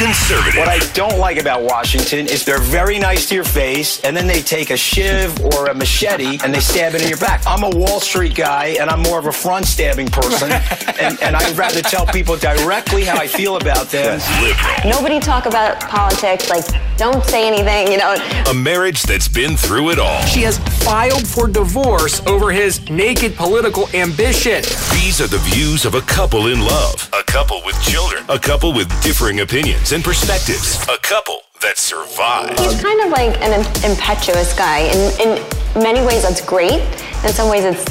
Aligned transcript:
Conservative. 0.00 0.60
What 0.60 0.68
I 0.68 0.78
don't 0.94 1.18
like 1.18 1.38
about 1.38 1.62
Washington 1.62 2.26
is 2.26 2.42
they're 2.46 2.58
very 2.58 2.98
nice 2.98 3.28
to 3.28 3.34
your 3.34 3.44
face, 3.44 4.02
and 4.02 4.16
then 4.16 4.26
they 4.26 4.40
take 4.40 4.70
a 4.70 4.76
shiv 4.76 5.38
or 5.44 5.66
a 5.66 5.74
machete 5.74 6.38
and 6.42 6.54
they 6.54 6.60
stab 6.60 6.94
it 6.94 7.02
in 7.02 7.08
your 7.08 7.18
back. 7.18 7.42
I'm 7.46 7.64
a 7.64 7.68
Wall 7.68 8.00
Street 8.00 8.34
guy, 8.34 8.76
and 8.80 8.88
I'm 8.88 9.02
more 9.02 9.18
of 9.18 9.26
a 9.26 9.32
front 9.32 9.66
stabbing 9.66 10.08
person, 10.08 10.50
and, 11.00 11.20
and 11.20 11.36
I'd 11.36 11.54
rather 11.54 11.82
tell 11.82 12.06
people 12.06 12.36
directly 12.36 13.04
how 13.04 13.18
I 13.18 13.26
feel 13.26 13.56
about 13.56 13.88
them. 13.88 14.20
Liberal. 14.40 14.90
Nobody 14.90 15.20
talk 15.20 15.44
about 15.44 15.78
politics. 15.80 16.48
Like, 16.48 16.64
don't 16.96 17.22
say 17.26 17.46
anything. 17.46 17.92
You 17.92 17.98
know. 17.98 18.16
A 18.48 18.54
marriage 18.54 19.02
that's 19.02 19.28
been 19.28 19.54
through 19.54 19.90
it 19.90 19.98
all. 19.98 20.22
She 20.22 20.40
has 20.42 20.58
filed 20.80 21.26
for 21.26 21.46
divorce 21.48 22.24
over 22.26 22.50
his 22.50 22.88
naked 22.90 23.36
political 23.36 23.88
ambition. 23.94 24.62
These 24.92 25.20
are 25.20 25.26
the 25.26 25.40
views 25.44 25.84
of 25.84 25.94
a 25.94 26.00
couple 26.02 26.46
in 26.48 26.60
love, 26.60 27.08
a 27.12 27.22
couple 27.24 27.60
with 27.64 27.80
children, 27.82 28.24
a 28.28 28.38
couple 28.38 28.72
with 28.72 28.88
differing 29.02 29.40
opinions 29.40 29.92
and 29.92 30.02
perspectives, 30.02 30.82
a 30.88 30.98
couple 30.98 31.42
that 31.62 31.76
survive. 31.78 32.58
He's 32.58 32.80
kind 32.82 33.00
of 33.02 33.10
like 33.10 33.38
an 33.40 33.60
impetuous 33.88 34.56
guy. 34.56 34.80
In, 34.80 35.20
in 35.20 35.82
many 35.82 36.00
ways, 36.00 36.22
that's 36.22 36.44
great. 36.44 36.80
In 37.24 37.32
some 37.32 37.50
ways, 37.50 37.64
it's 37.64 37.84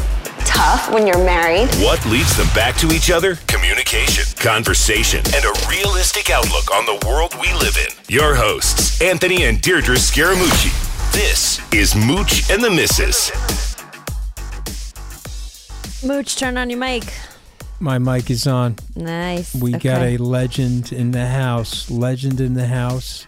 tough 0.45 0.91
when 0.91 1.05
you're 1.05 1.23
married. 1.23 1.69
What 1.75 2.03
leads 2.07 2.35
them 2.35 2.47
back 2.55 2.75
to 2.77 2.91
each 2.91 3.11
other? 3.11 3.35
Communication, 3.47 4.25
conversation, 4.37 5.19
and 5.35 5.45
a 5.45 5.53
realistic 5.69 6.31
outlook 6.31 6.73
on 6.73 6.85
the 6.85 7.05
world 7.07 7.35
we 7.39 7.53
live 7.53 7.77
in. 7.77 7.93
Your 8.13 8.35
hosts, 8.35 9.01
Anthony 9.01 9.43
and 9.43 9.61
Deirdre 9.61 9.95
Scaramucci. 9.95 10.88
This 11.11 11.59
is 11.73 11.95
Mooch 11.95 12.49
and 12.49 12.63
the 12.63 12.69
Missus. 12.69 13.31
Mooch, 16.05 16.37
turn 16.37 16.57
on 16.57 16.69
your 16.69 16.79
mic. 16.79 17.11
My 17.79 17.97
mic 17.97 18.29
is 18.29 18.47
on. 18.47 18.75
Nice. 18.95 19.53
We 19.55 19.71
got 19.71 20.01
a 20.01 20.17
legend 20.17 20.91
in 20.93 21.11
the 21.11 21.25
house. 21.27 21.89
Legend 21.89 22.39
in 22.39 22.53
the 22.53 22.67
house. 22.67 23.25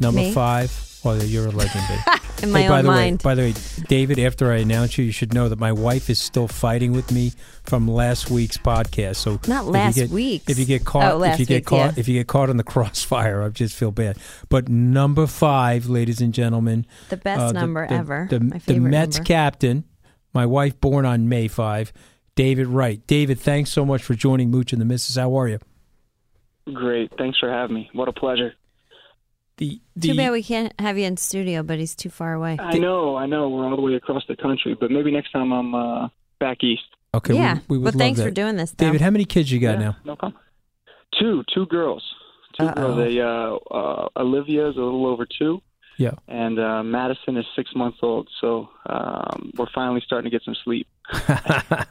Number 0.00 0.20
Me? 0.20 0.32
five. 0.32 0.72
Well, 1.04 1.22
you're 1.22 1.48
a 1.48 1.50
legend, 1.50 1.84
babe. 1.88 2.20
in 2.42 2.50
my 2.52 2.62
Hey, 2.62 2.68
by 2.68 2.78
own 2.78 2.84
the 2.84 2.90
mind. 2.90 3.12
way, 3.18 3.22
by 3.22 3.34
the 3.34 3.42
way, 3.42 3.54
David. 3.88 4.18
After 4.18 4.50
I 4.52 4.56
announce 4.56 4.98
you, 4.98 5.04
you 5.04 5.12
should 5.12 5.32
know 5.34 5.48
that 5.48 5.58
my 5.58 5.72
wife 5.72 6.10
is 6.10 6.18
still 6.18 6.48
fighting 6.48 6.92
with 6.92 7.10
me 7.12 7.32
from 7.62 7.86
last 7.88 8.30
week's 8.30 8.58
podcast. 8.58 9.16
So 9.16 9.40
Not 9.46 9.66
last 9.66 10.08
week. 10.10 10.42
If 10.48 10.58
you 10.58 10.64
get 10.64 10.84
caught, 10.84 11.12
Oh, 11.12 11.16
last 11.18 11.34
if 11.34 11.40
you 11.40 11.46
get 11.46 11.54
week's, 11.56 11.68
caught, 11.68 11.94
yeah. 11.94 12.00
if 12.00 12.08
you 12.08 12.14
get 12.20 12.26
caught 12.26 12.50
in 12.50 12.56
the 12.56 12.64
crossfire, 12.74 13.42
I 13.42 13.48
just 13.50 13.74
feel 13.76 13.90
bad. 13.90 14.18
But 14.48 14.68
number 14.68 15.26
five, 15.26 15.86
ladies 15.88 16.20
and 16.20 16.34
gentlemen, 16.34 16.86
the 17.08 17.16
best 17.16 17.40
uh, 17.40 17.52
number 17.52 17.86
the, 17.86 17.94
ever. 17.94 18.26
The, 18.30 18.40
my 18.40 18.58
the 18.58 18.78
Mets 18.80 19.16
number. 19.18 19.26
captain, 19.26 19.84
my 20.32 20.46
wife 20.46 20.80
born 20.80 21.06
on 21.06 21.28
May 21.28 21.48
5, 21.48 21.92
David 22.34 22.66
Wright. 22.66 23.06
David, 23.06 23.38
thanks 23.38 23.70
so 23.70 23.84
much 23.86 24.02
for 24.02 24.14
joining 24.14 24.50
Mooch 24.50 24.72
and 24.72 24.80
the 24.80 24.84
Missus. 24.86 25.16
How 25.16 25.34
are 25.38 25.48
you? 25.48 25.58
Great. 26.72 27.12
Thanks 27.18 27.38
for 27.38 27.50
having 27.50 27.76
me. 27.76 27.90
What 27.92 28.08
a 28.08 28.12
pleasure. 28.12 28.54
The, 29.56 29.80
the, 29.94 30.08
Too 30.08 30.16
bad 30.16 30.32
we 30.32 30.42
can't 30.42 30.72
have 30.80 30.98
you 30.98 31.04
in 31.04 31.16
studio, 31.16 31.62
but 31.62 31.78
he's 31.78 31.94
too 31.94 32.10
far 32.10 32.32
away. 32.32 32.56
I 32.60 32.76
know, 32.78 33.16
I 33.16 33.26
know. 33.26 33.48
We're 33.48 33.64
all 33.68 33.76
the 33.76 33.82
way 33.82 33.94
across 33.94 34.24
the 34.26 34.34
country, 34.36 34.76
but 34.78 34.90
maybe 34.90 35.12
next 35.12 35.30
time 35.30 35.52
I'm 35.52 35.74
uh, 35.74 36.08
back 36.40 36.64
east. 36.64 36.82
Okay, 37.14 37.34
yeah. 37.34 37.58
we, 37.68 37.76
we 37.76 37.78
would 37.78 37.84
but 37.84 37.94
love 37.94 38.00
thanks 38.00 38.18
that. 38.18 38.24
for 38.24 38.30
doing 38.32 38.56
this, 38.56 38.72
though. 38.72 38.86
David, 38.86 39.00
how 39.00 39.10
many 39.10 39.24
kids 39.24 39.52
you 39.52 39.60
got 39.60 39.78
Yeah, 39.78 39.84
now? 39.84 39.96
No 40.04 40.16
problem. 40.16 40.40
Two, 41.20 41.44
two 41.54 41.66
girls. 41.66 42.02
2 42.58 42.64
Uh-oh. 42.66 42.74
girls. 42.74 42.96
They, 42.96 43.20
uh, 43.20 43.54
uh, 43.76 44.08
Olivia 44.16 44.68
is 44.68 44.76
a 44.76 44.80
little 44.80 45.06
over 45.06 45.24
two, 45.26 45.62
Yeah. 45.98 46.12
and 46.26 46.58
uh, 46.58 46.82
Madison 46.82 47.36
is 47.36 47.46
six 47.54 47.70
months 47.76 47.98
old. 48.02 48.28
So 48.40 48.68
um, 48.86 49.52
we're 49.56 49.70
finally 49.72 50.02
starting 50.04 50.28
to 50.28 50.36
get 50.36 50.44
some 50.44 50.56
sleep. 50.64 50.88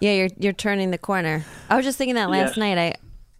yeah, 0.01 0.12
you're 0.12 0.30
you're 0.40 0.53
turning 0.53 0.91
the 0.91 0.97
corner. 0.97 1.45
I 1.69 1.75
was 1.78 1.85
just 1.85 1.97
thinking 1.97 2.16
that 2.16 2.30
last 2.30 2.51
Yes. 2.51 2.57
night. 2.57 2.78
I 2.78 2.95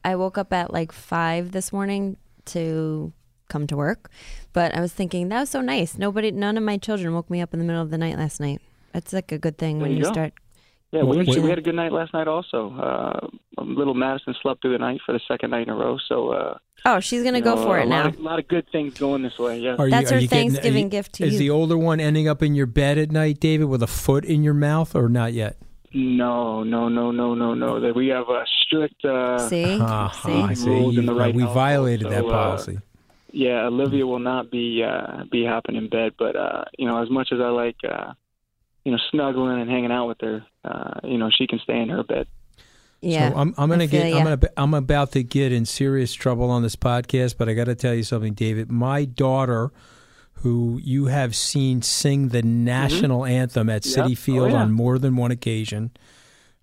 I 0.10 0.16
woke 0.16 0.38
up 0.38 0.54
at 0.54 0.72
like 0.72 0.92
five 0.92 1.52
this 1.52 1.74
morning 1.74 2.16
to 2.46 3.12
come 3.54 3.66
to 3.68 3.78
work, 3.78 4.02
but 4.58 4.70
I 4.78 4.80
was 4.86 4.92
thinking 5.00 5.30
that 5.30 5.40
was 5.46 5.50
so 5.58 5.62
nice. 5.62 5.92
Nobody, 6.06 6.30
none 6.46 6.56
of 6.60 6.64
my 6.72 6.78
children 6.88 7.14
woke 7.18 7.30
me 7.30 7.40
up 7.46 7.54
in 7.54 7.60
the 7.62 7.66
middle 7.70 7.82
of 7.88 7.92
the 7.94 7.98
night 8.06 8.18
last 8.18 8.40
night. 8.48 8.60
That's 8.94 9.14
like 9.14 9.32
a 9.32 9.38
good 9.46 9.58
thing 9.58 9.76
There 9.80 9.84
when 9.88 9.92
you 9.98 10.04
you 10.06 10.14
start. 10.16 10.34
Yeah, 10.92 11.02
we, 11.10 11.20
actually, 11.22 11.40
we 11.42 11.50
had 11.50 11.58
a 11.58 11.68
good 11.70 11.74
night 11.84 11.92
last 11.92 12.14
night 12.14 12.28
also. 12.28 12.60
Uh, 12.88 13.64
little 13.64 13.96
Madison 13.96 14.36
slept 14.44 14.62
through 14.62 14.74
the 14.74 14.84
night 14.88 15.00
for 15.06 15.12
the 15.18 15.20
second 15.28 15.50
night 15.50 15.64
in 15.68 15.74
a 15.74 15.76
row. 15.76 15.98
So 16.10 16.16
uh, 16.40 16.58
Oh, 16.86 17.00
she's 17.00 17.24
gonna 17.24 17.40
you 17.40 17.44
go 17.44 17.56
know, 17.56 17.64
for 17.64 17.78
a 17.80 17.82
it 17.84 17.88
lot 17.88 18.04
now. 18.04 18.08
Of, 18.10 18.20
a 18.20 18.22
lot 18.22 18.38
of 18.40 18.48
good 18.48 18.68
things 18.72 18.94
going 19.00 19.24
this 19.24 19.38
way. 19.40 19.56
Yeah. 19.60 19.76
Are 19.80 19.90
That's 19.90 20.12
are 20.12 20.16
her 20.16 20.22
getting- 20.22 20.28
are 20.28 20.42
Thanksgiving 20.52 20.90
gift 20.90 21.14
to 21.14 21.26
is 21.26 21.34
you. 21.34 21.40
the 21.40 21.50
older 21.50 21.78
one 21.78 22.00
ending 22.00 22.28
up 22.28 22.44
in 22.44 22.54
your 22.54 22.68
bed 22.68 22.98
at 23.00 23.10
night, 23.12 23.40
David, 23.40 23.66
with 23.74 23.82
a 23.82 23.88
foot 23.88 24.24
in 24.24 24.44
your 24.44 24.54
mouth, 24.54 24.94
or 24.96 25.10
not 25.10 25.34
yet? 25.34 25.58
No, 25.96 26.64
no, 26.64 26.90
no, 26.90 27.10
no, 27.12 27.34
no, 27.34 27.54
no. 27.56 27.80
That 27.80 27.96
we 27.96 28.08
have 28.10 28.28
a 28.30 28.44
strict. 28.66 29.04
Uh, 29.04 29.40
See, 29.50 29.80
Uh-huh, 29.80 30.10
see. 30.28 30.42
I 30.42 30.54
see. 30.54 30.70
Rules 30.70 30.98
in 30.98 31.06
the 31.08 31.14
right 31.16 31.34
we 31.34 31.44
violated 31.44 32.04
so, 32.08 32.10
that 32.10 32.26
uh, 32.26 32.30
policy. 32.30 32.78
Yeah, 33.36 33.66
Olivia 33.66 34.06
will 34.06 34.20
not 34.20 34.52
be 34.52 34.84
uh, 34.84 35.24
be 35.32 35.44
hopping 35.44 35.76
in 35.76 35.90
bed, 35.90 36.14
but 36.20 36.36
uh, 36.36 36.66
you 36.78 36.88
know, 36.88 37.02
as 37.02 37.10
much 37.10 37.30
as 37.34 37.40
I 37.40 37.50
like, 37.50 37.78
uh, 37.84 38.14
you 38.86 38.92
know, 38.92 39.00
snuggling 39.10 39.60
and 39.60 39.70
hanging 39.70 39.92
out 39.92 40.08
with 40.08 40.22
her, 40.22 40.46
uh, 40.64 41.00
you 41.04 41.18
know, 41.18 41.30
she 41.36 41.48
can 41.48 41.58
stay 41.60 41.80
in 41.82 41.90
her 41.90 42.04
bed. 42.04 42.28
Yeah, 43.02 43.32
So 43.32 43.38
I'm, 43.38 43.56
I'm 43.58 43.70
gonna 43.70 43.88
get 43.88 44.12
ya. 44.12 44.18
I'm 44.20 44.24
gonna 44.24 44.40
I'm 44.56 44.74
about 44.76 45.14
to 45.14 45.24
get 45.24 45.52
in 45.52 45.66
serious 45.66 46.14
trouble 46.14 46.52
on 46.52 46.62
this 46.62 46.76
podcast, 46.76 47.38
but 47.40 47.50
I 47.50 47.54
got 47.56 47.66
to 47.66 47.76
tell 47.76 47.94
you 47.96 48.04
something, 48.04 48.34
David. 48.34 48.72
My 48.72 49.04
daughter, 49.04 49.72
who 50.36 50.80
you 50.84 51.08
have 51.08 51.36
seen 51.36 51.82
sing 51.82 52.30
the 52.30 52.44
national 52.44 53.26
anthem 53.26 53.68
at 53.68 53.82
Mm-hmm. 53.82 54.00
Yep. 54.00 54.06
City 54.06 54.14
Oh, 54.14 54.16
Field 54.16 54.52
yeah. 54.52 54.58
on 54.62 54.72
more 54.72 55.00
than 55.00 55.16
one 55.16 55.32
occasion. 55.32 55.90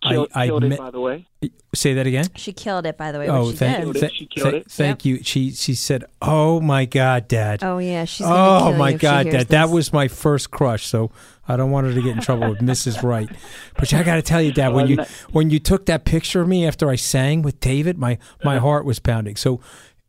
Killed, 0.03 0.29
I, 0.35 0.45
I 0.45 0.47
killed 0.47 0.63
me- 0.63 0.75
it, 0.75 0.79
by 0.79 0.91
the 0.91 1.01
way. 1.01 1.27
say 1.75 1.93
that 1.95 2.07
again. 2.07 2.25
She 2.35 2.53
killed 2.55 2.87
it, 2.87 2.97
by 2.97 3.13
the 3.13 3.19
way. 3.19 3.29
Oh, 3.29 3.51
she 3.51 3.57
thank, 3.59 3.77
did. 3.77 3.83
Killed 3.85 3.97
it. 3.97 4.01
th- 4.01 4.13
She 4.15 4.27
killed 4.27 4.51
th- 4.53 4.63
it. 4.65 4.71
thank 4.71 5.05
you. 5.05 5.23
She 5.23 5.51
she 5.51 5.75
said, 5.75 6.05
"Oh 6.23 6.59
my 6.61 6.87
God, 6.87 7.29
Dad." 7.29 7.63
Oh 7.63 7.77
yeah, 7.79 8.07
she's. 8.07 8.27
Gonna 8.27 8.67
Oh 8.67 8.69
kill 8.71 8.79
my 8.79 8.89
you 8.91 8.95
if 8.95 9.01
she 9.01 9.07
God, 9.07 9.27
hears 9.27 9.35
that 9.37 9.49
that 9.49 9.69
was 9.69 9.93
my 9.93 10.09
first 10.09 10.51
crush. 10.51 10.87
So 10.87 11.11
I 11.47 11.57
don't 11.57 11.71
want 11.71 11.87
her 11.87 11.93
to 11.93 12.01
get 12.01 12.17
in 12.17 12.23
trouble 12.23 12.49
with 12.49 12.61
Mrs. 12.61 13.03
Wright. 13.07 13.29
But 13.77 13.93
I 13.93 14.03
got 14.03 14.15
to 14.15 14.23
tell 14.23 14.41
you, 14.41 14.53
Dad, 14.53 14.73
when 14.73 14.87
you 14.89 15.05
when 15.33 15.51
you 15.51 15.59
took 15.59 15.85
that 15.87 16.05
picture 16.07 16.41
of 16.41 16.49
me 16.49 16.67
after 16.67 16.89
I 16.89 16.97
sang 16.97 17.43
with 17.43 17.61
David, 17.61 17.99
my 17.99 18.17
my 18.43 18.57
Uh-huh. 18.57 18.67
heart 18.67 18.85
was 18.87 18.99
pounding. 19.01 19.37
So 19.37 19.61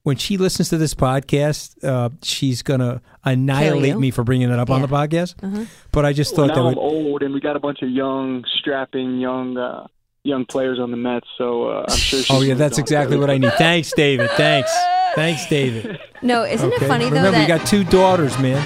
when 0.03 0.17
she 0.17 0.38
listens 0.38 0.69
to 0.69 0.78
this 0.78 0.94
podcast, 0.94 1.84
uh, 1.84 2.09
she's 2.23 2.62
gonna 2.62 3.01
annihilate 3.23 3.97
me 3.97 4.12
for 4.12 4.23
bringing 4.23 4.50
it 4.50 4.57
up 4.59 4.69
on 4.69 4.81
the 4.81 4.88
podcast. 4.88 5.35
Uh-huh. 5.44 5.66
But 5.91 6.06
I 6.06 6.13
just 6.13 6.35
Well, 6.35 6.47
thought 6.47 6.56
that 6.56 6.62
now 6.62 6.67
I'm 6.69 6.75
would. 6.75 6.81
old, 6.81 7.23
and 7.23 7.34
we 7.34 7.39
got 7.39 7.56
a 7.56 7.59
bunch 7.59 7.81
of 7.81 7.89
young, 7.89 8.44
strapping, 8.59 9.19
young, 9.19 9.57
uh, 9.57 9.85
young 10.23 10.45
players 10.45 10.79
on 10.79 10.91
the 10.91 10.97
Mets. 10.97 11.28
So 11.38 11.66
uh, 11.69 11.85
I'm 11.89 11.95
sure. 11.97 12.19
She's 12.19 12.31
Oh 12.31 12.41
yeah, 12.41 12.53
that's 12.56 12.78
exactly 12.78 13.17
what 13.17 13.29
I 13.29 13.38
need. 13.38 13.53
Thanks, 13.57 13.91
David. 13.94 14.29
Thanks, 14.31 14.72
thanks, 15.16 15.45
David. 15.47 16.00
No, 16.22 16.44
isn't 16.44 16.72
Okay. 16.73 16.85
it 16.85 16.88
funny 16.88 17.06
though 17.06 17.16
Remember, 17.18 17.31
that 17.31 17.41
you 17.41 17.47
got 17.47 17.66
two 17.68 17.83
daughters, 17.83 18.38
man. 18.39 18.63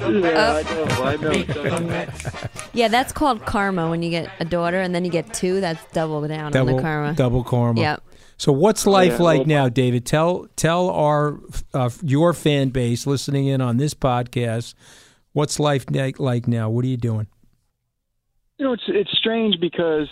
Yeah, 0.00 0.62
I 0.62 0.62
know. 0.62 0.84
I 1.04 1.16
know. 1.16 2.06
Yeah, 2.72 2.88
that's 2.88 3.12
called 3.12 3.44
karma 3.44 3.90
when 3.90 4.02
you 4.02 4.10
get 4.10 4.30
a 4.40 4.44
daughter 4.44 4.80
and 4.80 4.94
then 4.94 5.04
you 5.04 5.10
get 5.10 5.32
two. 5.34 5.60
That's 5.60 5.84
double 5.92 6.26
down 6.26 6.56
on 6.56 6.66
the 6.66 6.80
karma. 6.80 7.14
double 7.14 7.44
karma. 7.44 7.80
Yeah. 7.80 7.96
So 8.40 8.52
what's 8.52 8.86
life 8.86 9.18
yeah, 9.18 9.24
like 9.24 9.38
well- 9.40 9.46
now, 9.46 9.68
David? 9.68 10.06
Tell 10.06 10.48
tell 10.56 10.88
our 10.90 11.38
uh, 11.74 11.90
your 12.02 12.32
fan 12.32 12.70
base 12.70 13.06
listening 13.06 13.46
in 13.46 13.60
on 13.60 13.76
this 13.76 13.94
podcast, 13.94 14.74
what's 15.32 15.60
life 15.60 15.84
like, 15.90 16.18
like 16.18 16.48
now? 16.48 16.70
What 16.70 16.84
are 16.84 16.88
you 16.88 16.96
doing? 16.96 17.26
you 18.60 18.66
know, 18.66 18.74
it's 18.74 18.82
it's 18.88 19.10
strange 19.16 19.58
because, 19.58 20.08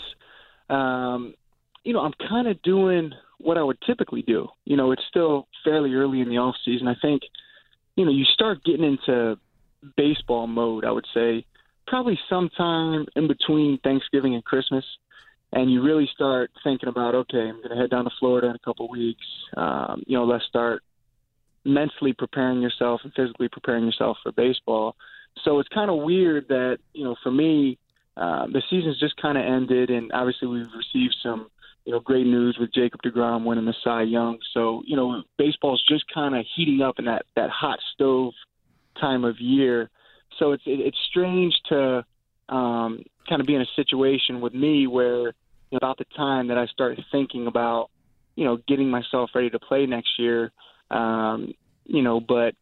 um, 0.71 1.35
you 1.85 1.93
know, 1.93 2.01
I'm 2.01 2.15
kind 2.31 2.49
of 2.49 2.61
doing 2.63 3.13
what 3.37 3.59
I 3.59 3.63
would 3.63 3.77
typically 3.87 4.23
do. 4.23 4.49
You 4.65 4.79
know, 4.79 4.91
it's 4.91 5.03
still 5.07 5.47
fairly 5.63 5.93
early 5.93 6.23
in 6.23 6.31
the 6.31 6.39
off 6.39 6.57
season. 6.65 6.89
I 6.89 6.95
think, 7.01 7.21
you 7.95 8.07
know, 8.07 8.11
you 8.11 8.25
start 8.25 8.65
getting 8.65 8.85
into 8.85 9.39
baseball 9.99 10.47
mode. 10.47 10.87
I 10.87 10.91
would 10.91 11.05
say 11.13 11.45
probably 11.87 12.19
sometime 12.31 13.05
in 13.17 13.29
between 13.29 13.79
Thanksgiving 13.85 14.35
and 14.35 14.43
Christmas, 14.43 14.85
and 15.53 15.71
you 15.73 15.83
really 15.83 16.09
start 16.15 16.51
thinking 16.63 16.89
about, 16.89 17.15
okay, 17.15 17.49
I'm 17.49 17.57
going 17.57 17.71
to 17.71 17.77
head 17.77 17.91
down 17.91 18.05
to 18.05 18.11
Florida 18.19 18.49
in 18.49 18.57
a 18.57 18.59
couple 18.59 18.89
weeks. 18.89 19.25
Um, 19.57 20.03
you 20.07 20.17
know, 20.17 20.25
let's 20.25 20.45
start 20.47 20.83
mentally 21.65 22.13
preparing 22.13 22.61
yourself 22.61 23.01
and 23.05 23.13
physically 23.15 23.49
preparing 23.49 23.85
yourself 23.85 24.19
for 24.23 24.33
baseball. 24.33 24.97
So 25.45 25.59
it's 25.59 25.69
kind 25.69 25.91
of 25.91 25.99
weird 25.99 26.49
that 26.49 26.79
you 26.93 27.05
know, 27.05 27.17
for 27.23 27.31
me, 27.31 27.79
uh, 28.17 28.47
the 28.47 28.63
season's 28.69 28.99
just 28.99 29.17
kind 29.17 29.39
of 29.39 29.45
ended, 29.45 29.91
and 29.91 30.11
obviously 30.13 30.49
we've 30.49 30.67
received 30.77 31.17
some 31.23 31.49
you 31.89 31.95
know, 31.95 32.01
great 32.01 32.27
news 32.27 32.59
with 32.61 32.71
Jacob 32.75 33.01
DeGrom 33.03 33.45
winning 33.45 33.65
the 33.65 33.75
Cy 33.83 34.03
Young. 34.03 34.39
So, 34.53 34.83
you 34.85 34.95
know, 34.95 35.23
baseball's 35.39 35.83
just 35.89 36.05
kind 36.13 36.37
of 36.37 36.45
heating 36.55 36.83
up 36.83 36.99
in 36.99 37.07
that 37.07 37.25
that 37.35 37.49
hot 37.49 37.79
stove 37.95 38.35
time 39.01 39.25
of 39.25 39.41
year. 39.41 39.89
So 40.39 40.53
it's 40.53 40.63
it, 40.67 40.81
it's 40.81 40.99
strange 41.09 41.55
to 41.71 42.05
um, 42.49 43.03
kind 43.29 43.41
of 43.41 43.47
be 43.47 43.55
in 43.55 43.63
a 43.63 43.67
situation 43.77 44.41
with 44.41 44.55
me 44.55 44.87
where 44.87 45.27
you 45.71 45.73
know, 45.73 45.79
about 45.79 45.99
the 45.99 46.07
time 46.17 46.49
that 46.49 46.59
I 46.59 46.67
start 46.67 46.99
thinking 47.13 47.47
about 47.47 47.91
you 48.37 48.45
know 48.45 48.59
getting 48.69 48.89
myself 48.89 49.31
ready 49.35 49.51
to 49.51 49.59
play 49.59 49.87
next 49.87 50.19
year, 50.19 50.53
um, 50.91 51.53
you 51.85 52.03
know, 52.03 52.21
but 52.21 52.55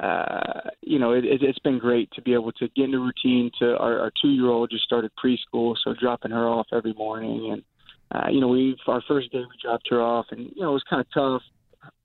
uh, 0.00 0.70
you 0.80 0.98
know, 0.98 1.12
it, 1.12 1.24
it, 1.24 1.42
it's 1.42 1.58
been 1.60 1.78
great 1.78 2.10
to 2.12 2.22
be 2.22 2.34
able 2.34 2.52
to 2.52 2.68
get 2.74 2.86
into 2.86 2.98
a 2.98 3.00
routine. 3.00 3.50
To 3.60 3.76
our, 3.76 4.00
our 4.00 4.12
two-year-old 4.20 4.70
just 4.70 4.84
started 4.84 5.12
preschool, 5.22 5.76
so 5.82 5.94
dropping 5.94 6.32
her 6.32 6.48
off 6.48 6.66
every 6.72 6.92
morning, 6.92 7.52
and 7.52 7.62
uh, 8.10 8.28
you 8.28 8.40
know, 8.40 8.48
we 8.48 8.76
our 8.88 9.02
first 9.06 9.30
day 9.32 9.38
we 9.38 9.56
dropped 9.62 9.88
her 9.90 10.02
off, 10.02 10.26
and 10.30 10.50
you 10.54 10.62
know, 10.62 10.70
it 10.70 10.74
was 10.74 10.84
kind 10.88 11.00
of 11.00 11.06
tough. 11.12 11.42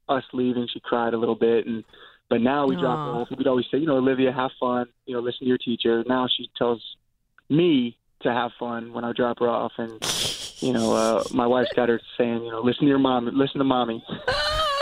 Us 0.10 0.24
leaving, 0.32 0.68
she 0.72 0.80
cried 0.80 1.14
a 1.14 1.18
little 1.18 1.36
bit, 1.36 1.66
and 1.66 1.84
but 2.30 2.40
now 2.40 2.66
we 2.66 2.76
drop 2.76 2.98
her 2.98 3.22
off. 3.22 3.28
We'd 3.36 3.48
always 3.48 3.66
say, 3.72 3.78
you 3.78 3.88
know, 3.88 3.98
Olivia, 3.98 4.32
have 4.32 4.52
fun. 4.60 4.88
You 5.06 5.16
know, 5.16 5.20
listen 5.22 5.40
to 5.40 5.46
your 5.46 5.58
teacher. 5.58 6.04
Now 6.08 6.28
she 6.28 6.50
tells 6.58 6.82
me 7.50 7.98
to 8.22 8.32
have 8.32 8.52
fun 8.60 8.94
when 8.94 9.04
I 9.04 9.14
drop 9.14 9.40
her 9.40 9.50
off, 9.50 9.74
and 9.78 9.92
you 10.60 10.74
know, 10.74 10.94
uh, 10.94 11.24
my 11.32 11.46
wife's 11.46 11.72
got 11.76 11.90
her 11.90 12.02
saying, 12.18 12.44
you 12.44 12.52
know, 12.52 12.62
listen 12.62 12.82
to 12.82 12.88
your 12.88 13.00
mom, 13.00 13.30
listen 13.34 13.60
to 13.60 13.64
mommy. 13.66 14.04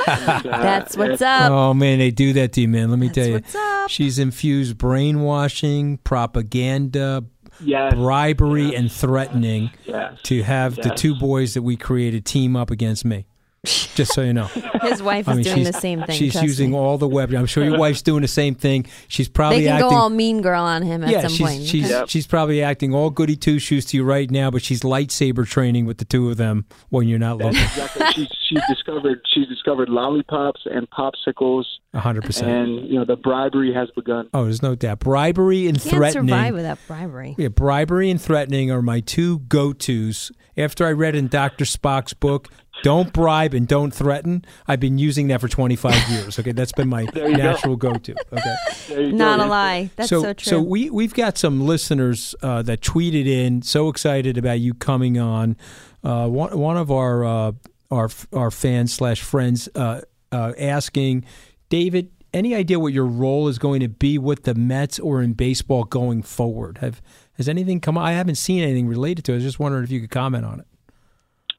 And, 0.07 0.45
uh, 0.45 0.61
That's 0.61 0.95
what's 0.95 1.21
up. 1.23 1.51
Oh 1.51 1.73
man, 1.73 1.97
they 1.97 2.11
do 2.11 2.33
that 2.33 2.53
to 2.53 2.61
you, 2.61 2.67
man. 2.67 2.91
Let 2.91 2.99
me 2.99 3.07
That's 3.07 3.15
tell 3.15 3.25
you, 3.27 3.33
what's 3.33 3.55
up. 3.55 3.89
she's 3.89 4.19
infused 4.19 4.77
brainwashing, 4.77 5.97
propaganda, 6.03 7.23
Yes, 7.59 7.93
bribery, 7.95 8.65
yes, 8.65 8.79
and 8.79 8.91
threatening 8.91 9.71
yes. 9.85 10.19
to 10.23 10.43
have 10.43 10.75
the 10.75 10.89
two 10.89 11.15
boys 11.15 11.53
that 11.55 11.61
we 11.61 11.75
created 11.75 12.25
team 12.25 12.55
up 12.55 12.69
against 12.69 13.05
me. 13.05 13.25
Just 13.95 14.13
so 14.13 14.21
you 14.21 14.33
know. 14.33 14.45
His 14.81 15.01
wife 15.01 15.27
is 15.27 15.35
mean, 15.35 15.43
doing 15.43 15.63
the 15.63 15.73
same 15.73 16.03
thing. 16.03 16.17
she's 16.17 16.41
using 16.41 16.71
me. 16.71 16.77
all 16.77 16.97
the 16.97 17.07
web. 17.07 17.33
I'm 17.33 17.45
sure 17.45 17.63
your 17.63 17.77
wife's 17.77 18.01
doing 18.01 18.21
the 18.21 18.27
same 18.27 18.55
thing. 18.55 18.85
She's 19.07 19.27
probably 19.29 19.59
They 19.61 19.65
can 19.67 19.73
acting. 19.77 19.89
go 19.89 19.95
all 19.95 20.09
mean 20.09 20.41
girl 20.41 20.63
on 20.63 20.81
him 20.83 21.03
at 21.03 21.09
yeah, 21.09 21.21
some 21.21 21.31
she's 21.31 21.47
point. 21.47 21.63
she's 21.63 21.89
Yep. 21.89 22.09
she's 22.09 22.27
probably 22.27 22.61
acting 22.63 22.93
all 22.93 23.09
goody 23.09 23.35
two 23.35 23.59
shoes 23.59 23.85
to 23.85 23.97
you 23.97 24.03
right 24.03 24.29
now, 24.29 24.49
but 24.51 24.61
she's 24.61 24.81
lightsaber 24.81 25.47
training 25.47 25.85
with 25.85 25.97
the 25.97 26.05
two 26.05 26.29
of 26.29 26.37
them 26.37 26.65
when 26.89 27.07
you're 27.07 27.19
not 27.19 27.37
looking. 27.37 27.59
Exactly. 27.61 28.05
she's 28.13 28.27
she's 28.49 28.61
discovered 28.69 29.21
she's 29.33 29.47
discovered 29.47 29.89
lollipops 29.89 30.61
and 30.65 30.87
popsicles, 30.91 31.63
hundred 31.93 32.23
percent. 32.23 32.49
and 32.49 32.87
you 32.89 32.99
know 32.99 33.05
the 33.05 33.15
bribery 33.15 33.73
has 33.73 33.89
begun. 33.95 34.29
Oh, 34.33 34.43
there's 34.43 34.61
no 34.61 34.75
doubt. 34.75 34.99
Bribery 34.99 35.67
and 35.67 35.79
Can't 35.81 35.95
threatening. 35.95 36.27
survive 36.29 36.53
without 36.53 36.77
bribery. 36.87 37.35
Yeah, 37.37 37.47
bribery 37.49 38.09
and 38.09 38.21
threatening 38.21 38.71
are 38.71 38.81
my 38.81 38.99
two 38.99 39.39
go 39.39 39.73
tos. 39.73 40.31
After 40.57 40.85
I 40.85 40.91
read 40.93 41.15
in 41.15 41.27
Dr. 41.27 41.65
Spock's 41.65 42.13
book, 42.13 42.47
Don't 42.83 43.11
Bribe 43.13 43.53
and 43.53 43.67
Don't 43.67 43.93
Threaten, 43.93 44.45
I've 44.67 44.79
been 44.79 44.97
using 44.97 45.27
that 45.27 45.41
for 45.41 45.47
25 45.47 46.09
years. 46.09 46.39
Okay, 46.39 46.51
that's 46.51 46.71
been 46.71 46.89
my 46.89 47.01
you 47.01 47.07
go. 47.11 47.29
natural 47.29 47.75
go 47.75 47.93
to. 47.93 48.15
Okay. 48.31 49.11
Not 49.11 49.39
go. 49.39 49.45
a 49.45 49.47
lie. 49.47 49.89
That's 49.95 50.09
so, 50.09 50.21
true. 50.33 50.49
So 50.49 50.61
we 50.61 50.89
we've 50.89 51.13
got 51.13 51.37
some 51.37 51.65
listeners 51.65 52.35
uh, 52.41 52.61
that 52.63 52.81
tweeted 52.81 53.25
in, 53.25 53.61
so 53.61 53.89
excited 53.89 54.37
about 54.37 54.59
you 54.59 54.73
coming 54.73 55.17
on. 55.17 55.57
Uh, 56.03 56.27
one 56.27 56.57
one 56.57 56.77
of 56.77 56.91
our 56.91 57.25
uh, 57.25 57.51
our 57.91 58.09
our 58.33 58.51
fans 58.51 58.93
slash 58.93 59.21
friends 59.21 59.67
uh, 59.75 60.01
uh, 60.31 60.53
asking, 60.59 61.25
David, 61.69 62.11
any 62.33 62.53
idea 62.53 62.79
what 62.79 62.93
your 62.93 63.05
role 63.05 63.47
is 63.47 63.57
going 63.57 63.79
to 63.79 63.87
be 63.87 64.17
with 64.17 64.43
the 64.43 64.53
Mets 64.53 64.99
or 64.99 65.21
in 65.21 65.33
baseball 65.33 65.85
going 65.85 66.21
forward? 66.21 66.79
Have 66.79 67.01
has 67.37 67.49
anything 67.49 67.79
come? 67.79 67.97
I 67.97 68.11
haven't 68.13 68.35
seen 68.35 68.61
anything 68.61 68.87
related 68.87 69.25
to. 69.25 69.31
it. 69.31 69.35
I 69.35 69.37
was 69.37 69.43
just 69.43 69.59
wondering 69.59 69.83
if 69.83 69.91
you 69.91 70.01
could 70.01 70.11
comment 70.11 70.45
on 70.45 70.59
it. 70.59 70.67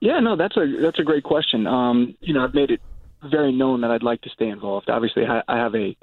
Yeah, 0.00 0.20
no, 0.20 0.36
that's 0.36 0.56
a 0.56 0.66
that's 0.80 0.98
a 0.98 1.02
great 1.02 1.24
question. 1.24 1.66
Um, 1.66 2.16
you 2.20 2.34
know, 2.34 2.44
I've 2.44 2.54
made 2.54 2.70
it 2.70 2.80
very 3.24 3.52
known 3.52 3.80
that 3.80 3.90
I'd 3.90 4.02
like 4.02 4.22
to 4.22 4.30
stay 4.30 4.48
involved. 4.48 4.90
Obviously, 4.90 5.24
I, 5.26 5.42
I 5.48 5.56
have 5.56 5.74
a, 5.74 5.96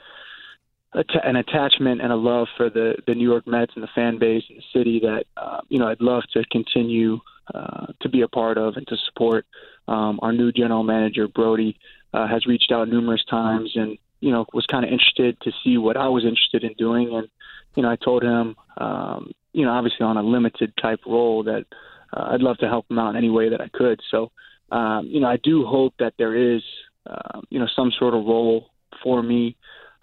a 0.94 1.04
t- 1.04 1.20
an 1.24 1.36
attachment 1.36 2.02
and 2.02 2.12
a 2.12 2.16
love 2.16 2.48
for 2.58 2.70
the 2.70 2.96
the 3.06 3.16
New 3.16 3.30
York 3.30 3.48
Mets 3.48 3.74
and 3.76 3.84
the 3.84 3.90
fan 3.94 4.18
base 4.18 4.44
and 4.50 4.58
the 4.58 4.80
city 4.80 5.00
that 5.02 5.26
uh, 5.38 5.62
you 5.70 5.80
know 5.80 5.88
I'd 5.88 6.02
love 6.02 6.24
to 6.34 6.44
continue 6.52 7.20
uh, 7.54 7.88
to 8.02 8.10
be 8.10 8.22
a 8.22 8.28
part 8.28 8.58
of 8.58 8.78
and 8.78 8.88
to 8.88 8.98
support. 9.06 9.46
Um, 9.88 10.20
our 10.22 10.32
new 10.32 10.52
general 10.52 10.84
manager 10.84 11.28
Brodie 11.28 11.78
uh, 12.14 12.28
has 12.28 12.46
reached 12.46 12.72
out 12.72 12.88
numerous 12.88 13.24
times 13.26 13.74
and 13.76 13.98
you 14.22 14.32
know 14.32 14.46
was 14.54 14.66
kind 14.66 14.86
of 14.86 14.92
interested 14.92 15.40
to 15.42 15.52
see 15.64 15.78
what 15.78 15.98
I 15.98 16.08
was 16.08 16.24
interested 16.24 16.64
in 16.64 16.74
doing 16.78 17.14
and 17.14 17.28
you 17.76 17.84
know 17.84 17.92
I 17.92 17.98
told 17.98 18.24
him 18.24 18.56
um, 18.78 19.32
you 19.52 19.66
know 19.66 19.72
obviously 19.72 20.06
on 20.06 20.18
a 20.18 20.24
limited 20.24 20.74
type 20.82 21.02
role 21.06 21.44
that 21.44 21.66
uh, 22.16 22.30
I'd 22.32 22.42
love 22.42 22.58
to 22.60 22.68
help 22.68 22.90
him 22.90 23.00
out 23.00 23.12
in 23.12 23.16
any 23.16 23.30
way 23.30 23.50
that 23.50 23.62
I 23.62 23.70
could. 23.70 24.00
So, 24.12 24.32
um, 24.72 25.08
you 25.08 25.20
know, 25.20 25.28
I 25.28 25.38
do 25.38 25.66
hope 25.66 25.94
that 26.00 26.14
there 26.18 26.36
is, 26.36 26.62
uh, 27.10 27.42
you 27.50 27.60
know, 27.60 27.68
some 27.76 27.92
sort 27.98 28.14
of 28.14 28.26
role 28.26 28.70
for 29.02 29.22
me, 29.22 29.56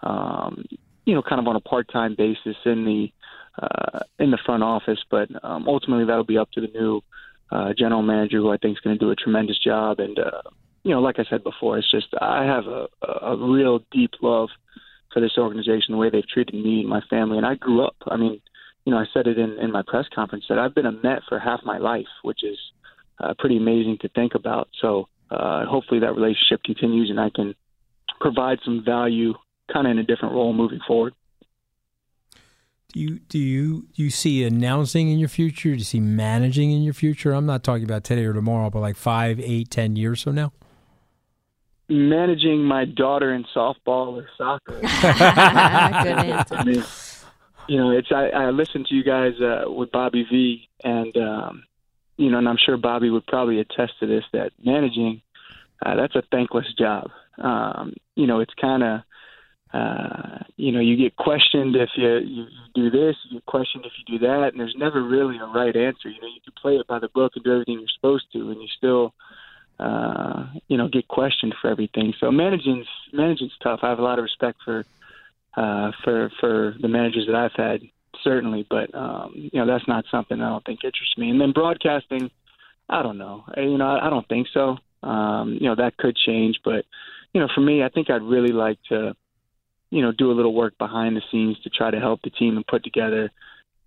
um, 0.03 0.65
you 1.05 1.15
know, 1.15 1.23
kind 1.23 1.41
of 1.41 1.47
on 1.47 1.57
a 1.57 1.61
part-time 1.61 2.15
basis 2.17 2.57
in 2.65 2.85
the 2.85 3.13
uh, 3.61 4.01
in 4.19 4.31
the 4.31 4.39
front 4.45 4.63
office. 4.63 5.01
But 5.11 5.29
um, 5.43 5.69
ultimately, 5.69 6.05
that'll 6.07 6.25
be 6.25 6.39
up 6.39 6.51
to 6.53 6.61
the 6.61 6.69
new 6.69 7.03
uh, 7.51 7.73
general 7.77 8.03
manager, 8.03 8.39
who 8.39 8.51
I 8.51 8.57
think 8.57 8.77
is 8.77 8.81
going 8.81 8.99
to 8.99 9.05
do 9.05 9.11
a 9.11 9.17
tremendous 9.17 9.59
job. 9.59 10.01
And 10.01 10.19
uh, 10.19 10.43
you 10.83 10.93
know, 10.93 11.01
like 11.01 11.19
I 11.19 11.25
said 11.29 11.45
before, 11.45 11.79
it's 11.79 11.91
just 11.91 12.09
I 12.21 12.45
have 12.45 12.67
a, 12.67 12.89
a 13.23 13.37
real 13.37 13.81
deep 13.91 14.13
love 14.23 14.49
for 15.13 15.21
this 15.21 15.37
organization, 15.39 15.93
the 15.93 15.97
way 15.97 16.11
they've 16.11 16.27
treated 16.29 16.55
me 16.55 16.81
and 16.81 16.89
my 16.89 17.01
family. 17.11 17.37
And 17.37 17.47
I 17.47 17.55
grew 17.55 17.83
up. 17.83 17.97
I 18.07 18.17
mean 18.17 18.41
you 18.85 18.93
know, 18.93 18.99
I 18.99 19.05
said 19.13 19.27
it 19.27 19.39
in, 19.39 19.59
in 19.59 19.71
my 19.73 19.83
press 19.87 20.07
conference 20.15 20.45
that 20.49 20.59
I've 20.59 20.75
been 20.75 20.87
a 20.87 20.93
Met 20.93 21.23
for 21.29 21.39
half 21.39 21.61
my 21.65 21.79
life, 21.79 22.07
which 22.23 22.43
is 22.43 22.59
uh, 23.23 23.35
pretty 23.39 23.57
amazing 23.57 23.99
to 24.01 24.09
think 24.09 24.35
about. 24.35 24.69
So 24.81 25.09
uh, 25.31 25.67
hopefully 25.67 26.01
that 26.01 26.15
relationship 26.15 26.63
continues 26.65 27.11
and 27.11 27.21
I 27.21 27.31
can 27.31 27.55
provide 28.21 28.59
some 28.65 28.83
value 28.85 29.35
kind 29.73 29.87
of 29.87 29.93
in 29.93 29.99
a 29.99 30.03
different 30.03 30.35
role 30.35 30.53
moving 30.53 30.81
forward. 30.87 31.15
Do 32.93 32.99
you 32.99 33.21
do 33.29 33.39
you 33.39 33.87
do 33.95 34.03
you 34.03 34.11
see 34.11 34.43
announcing 34.43 35.11
in 35.11 35.19
your 35.21 35.29
future? 35.29 35.71
Do 35.71 35.77
you 35.77 35.85
see 35.85 36.01
managing 36.01 36.73
in 36.73 36.83
your 36.83 36.95
future? 36.95 37.33
I'm 37.33 37.47
not 37.47 37.63
talking 37.63 37.85
about 37.85 38.03
today 38.03 38.25
or 38.25 38.33
tomorrow, 38.33 38.69
but 38.69 38.81
like 38.81 38.97
five, 38.97 39.39
eight, 39.39 39.71
ten 39.71 39.95
years 39.95 40.23
from 40.23 40.35
now. 40.35 40.53
Managing 41.89 42.65
my 42.65 42.85
daughter 42.85 43.33
in 43.33 43.45
softball 43.55 44.21
or 44.21 44.29
soccer. 44.37 44.75
Good 44.81 44.93
answer. 46.19 46.55
I 46.57 46.65
mean, 46.65 46.85
you 47.71 47.77
know, 47.77 47.91
it's 47.93 48.11
I, 48.11 48.31
I 48.31 48.51
listened 48.51 48.87
to 48.87 48.97
you 48.97 49.05
guys 49.05 49.41
uh, 49.41 49.71
with 49.71 49.93
Bobby 49.93 50.27
V, 50.29 50.69
and 50.83 51.17
um, 51.17 51.63
you 52.17 52.29
know, 52.29 52.39
and 52.39 52.49
I'm 52.49 52.57
sure 52.57 52.77
Bobby 52.77 53.11
would 53.11 53.27
probably 53.29 53.61
attest 53.61 53.93
to 54.01 54.07
this 54.09 54.25
that 54.33 54.51
managing 54.65 55.23
uh, 55.87 55.95
that's 55.95 56.17
a 56.17 56.23
thankless 56.33 56.67
job. 56.77 57.13
Um, 57.39 57.95
you 58.17 58.27
know, 58.27 58.41
it's 58.41 58.53
kind 58.55 58.83
of 58.83 59.01
uh, 59.73 60.39
you 60.57 60.73
know, 60.73 60.81
you 60.81 60.97
get 60.97 61.15
questioned 61.15 61.77
if 61.77 61.91
you, 61.95 62.19
you 62.19 62.47
do 62.75 62.91
this, 62.91 63.15
you 63.29 63.39
get 63.39 63.47
questioned 63.47 63.87
if 63.87 63.93
you 63.99 64.19
do 64.19 64.27
that, 64.27 64.49
and 64.51 64.59
there's 64.59 64.75
never 64.77 65.01
really 65.01 65.39
a 65.39 65.47
right 65.47 65.77
answer. 65.77 66.09
You 66.09 66.21
know, 66.21 66.27
you 66.27 66.41
can 66.43 66.55
play 66.61 66.75
it 66.75 66.89
by 66.89 66.99
the 66.99 67.09
book 67.09 67.35
and 67.37 67.45
do 67.45 67.53
everything 67.53 67.79
you're 67.79 67.89
supposed 67.95 68.33
to, 68.33 68.51
and 68.51 68.61
you 68.61 68.67
still, 68.77 69.15
uh, 69.79 70.47
you 70.67 70.77
know, 70.77 70.89
get 70.89 71.07
questioned 71.07 71.55
for 71.63 71.71
everything. 71.71 72.15
So 72.19 72.33
managing's 72.33 72.89
managing's 73.13 73.57
tough. 73.63 73.79
I 73.85 73.91
have 73.91 74.01
a 74.01 74.03
lot 74.03 74.19
of 74.19 74.25
respect 74.25 74.59
for 74.65 74.85
uh, 75.57 75.93
for 76.05 76.31
for 76.41 76.75
the 76.81 76.89
managers 76.89 77.27
that 77.27 77.35
I've 77.35 77.53
had, 77.53 77.83
certainly, 78.23 78.67
but 78.69 78.95
um, 78.95 79.33
you 79.35 79.59
know, 79.61 79.67
that's 79.67 79.89
not 79.89 80.05
something 80.11 80.41
I 80.41 80.49
don't 80.49 80.65
think 80.65 80.85
interests 80.85 81.17
me. 81.19 81.31
And 81.31 81.41
then 81.41 81.53
broadcasting, 81.53 82.31
I 82.89 83.03
don't 83.03 83.19
know. 83.19 83.45
You 83.57 83.79
know, 83.79 83.87
I, 83.87 84.07
I 84.07 84.11
don't 84.11 84.29
think 84.29 84.49
so. 84.53 84.79
Um, 85.03 85.59
you 85.61 85.69
know, 85.69 85.77
that 85.77 85.97
could 85.97 86.17
change, 86.17 86.61
but 86.65 86.85
you 87.33 87.41
know, 87.41 87.49
for 87.55 87.61
me, 87.61 87.83
I 87.83 87.89
think 87.89 88.11
I'd 88.11 88.23
really 88.23 88.53
like 88.53 88.79
to 88.91 89.15
you 89.91 90.03
know, 90.03 90.13
do 90.13 90.31
a 90.31 90.35
little 90.35 90.55
work 90.55 90.79
behind 90.79 91.17
the 91.17 91.23
scenes 91.31 91.59
to 91.61 91.71
try 91.71 91.91
to 91.91 91.99
help 91.99 92.23
the 92.23 92.31
team 92.31 92.57
and 92.57 92.67
put 92.67 92.85
together, 92.85 93.31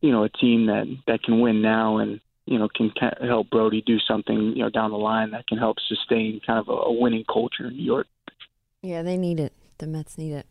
you 0.01 0.11
know, 0.11 0.23
a 0.23 0.29
team 0.29 0.67
that 0.67 0.85
that 1.07 1.23
can 1.23 1.39
win 1.39 1.61
now 1.61 1.97
and 1.97 2.19
you 2.45 2.59
know 2.59 2.67
can 2.67 2.91
help 3.21 3.49
Brodie 3.49 3.81
do 3.81 3.99
something 3.99 4.53
you 4.55 4.63
know 4.63 4.69
down 4.69 4.91
the 4.91 4.97
line 4.97 5.31
that 5.31 5.47
can 5.47 5.57
help 5.57 5.77
sustain 5.87 6.41
kind 6.45 6.59
of 6.59 6.67
a, 6.67 6.73
a 6.73 6.91
winning 6.91 7.23
culture 7.31 7.67
in 7.67 7.77
New 7.77 7.83
York. 7.83 8.07
Yeah, 8.81 9.01
they 9.01 9.15
need 9.15 9.39
it. 9.39 9.53
The 9.77 9.87
Mets 9.87 10.17
need 10.17 10.33
it. 10.33 10.45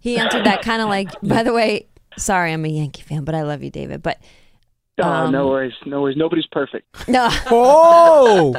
He 0.00 0.16
answered 0.18 0.44
that 0.44 0.62
kind 0.62 0.82
of 0.82 0.88
like, 0.96 1.08
by 1.22 1.42
the 1.42 1.52
way, 1.52 1.86
sorry, 2.16 2.52
I'm 2.52 2.64
a 2.64 2.68
Yankee 2.68 3.02
fan, 3.02 3.24
but 3.24 3.34
I 3.34 3.42
love 3.42 3.62
you, 3.62 3.70
David. 3.70 4.02
But 4.02 4.18
Uh, 5.02 5.06
Um, 5.06 5.32
no 5.32 5.48
worries, 5.48 5.72
no 5.86 6.00
worries. 6.02 6.16
Nobody's 6.16 6.46
perfect. 6.46 6.86
no, 7.08 7.28
Oh, 7.50 8.54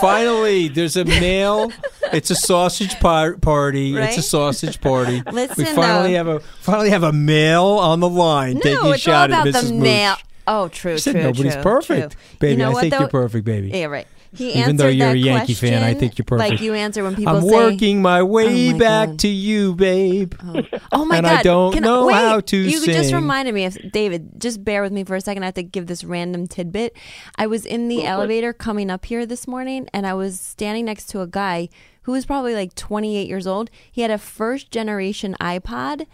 finally, 0.00 0.68
there's 0.76 0.96
a 0.96 1.04
male. 1.04 1.72
It's 2.12 2.30
a 2.30 2.34
sausage 2.34 2.98
par- 3.00 3.38
party. 3.38 3.96
It's 3.96 4.18
a 4.18 4.22
sausage 4.22 4.80
party. 4.80 5.22
Listen, 5.32 5.64
we 5.64 5.72
finally 5.72 6.12
though. 6.12 6.16
have 6.18 6.28
a 6.28 6.40
finally 6.40 6.90
have 6.90 7.02
a 7.02 7.12
male 7.12 7.64
on 7.64 8.00
the 8.00 8.08
line 8.08 8.56
taking 8.60 8.74
no, 8.82 8.90
a 8.90 8.94
it's 8.94 9.06
all 9.08 9.12
shot 9.14 9.30
about 9.30 9.46
at 9.46 9.54
Mrs. 9.54 9.68
the 9.68 9.72
Mooch. 9.74 9.82
male. 9.82 10.16
Oh, 10.46 10.68
true, 10.68 10.92
You 10.92 10.98
said 10.98 11.12
true, 11.12 11.22
nobody's 11.22 11.54
true, 11.54 11.62
perfect, 11.62 12.12
true. 12.12 12.20
baby. 12.40 12.52
You 12.52 12.58
know 12.58 12.70
I 12.70 12.72
what, 12.74 12.80
think 12.80 12.92
though? 12.92 12.98
you're 13.00 13.08
perfect, 13.08 13.44
baby. 13.44 13.70
Yeah, 13.70 13.86
right. 13.86 14.06
He 14.34 14.52
Even 14.58 14.76
though 14.76 14.88
you're 14.88 15.08
that 15.08 15.14
a 15.14 15.18
Yankee 15.18 15.52
fan, 15.52 15.82
I 15.82 15.92
think 15.92 16.16
you're 16.16 16.24
perfect. 16.24 16.50
Like 16.52 16.60
you 16.62 16.72
answer 16.72 17.04
when 17.04 17.14
people 17.14 17.36
I'm 17.36 17.42
say, 17.42 17.50
working 17.50 18.00
my 18.00 18.20
oh 18.20 18.24
way 18.24 18.70
Oh 18.70 18.72
my 18.72 18.78
back 18.78 19.08
God. 19.10 19.18
to 19.20 19.28
you, 19.28 19.74
babe. 19.74 20.34
"Oh, 20.42 20.62
oh 20.92 21.04
my 21.04 21.18
and 21.18 21.26
god, 21.26 21.40
I 21.40 21.42
don't 21.42 21.72
Can 21.74 21.82
know 21.82 22.06
wait, 22.06 22.14
how 22.14 22.40
to 22.40 22.56
You 22.56 22.84
just 22.84 23.12
reminded 23.12 23.54
me 23.54 23.66
of 23.66 23.76
David. 23.92 24.40
Just 24.40 24.64
bear 24.64 24.80
with 24.80 24.92
me 24.92 25.04
for 25.04 25.16
a 25.16 25.20
second. 25.20 25.42
I 25.42 25.46
have 25.46 25.54
to 25.56 25.62
give 25.62 25.86
this 25.86 26.02
random 26.02 26.46
tidbit. 26.46 26.96
I 27.36 27.46
was 27.46 27.66
in 27.66 27.88
the 27.88 28.04
elevator 28.06 28.54
coming 28.54 28.90
up 28.90 29.04
here 29.04 29.26
this 29.26 29.46
morning, 29.46 29.86
and 29.92 30.06
I 30.06 30.14
was 30.14 30.40
standing 30.40 30.86
next 30.86 31.10
to 31.10 31.20
a 31.20 31.26
guy 31.26 31.68
who 32.02 32.12
was 32.12 32.24
probably 32.24 32.54
like 32.54 32.74
28 32.74 33.28
years 33.28 33.46
old. 33.46 33.70
He 33.90 34.00
had 34.00 34.10
a 34.10 34.18
first 34.18 34.70
generation 34.70 35.36
iPod, 35.40 36.06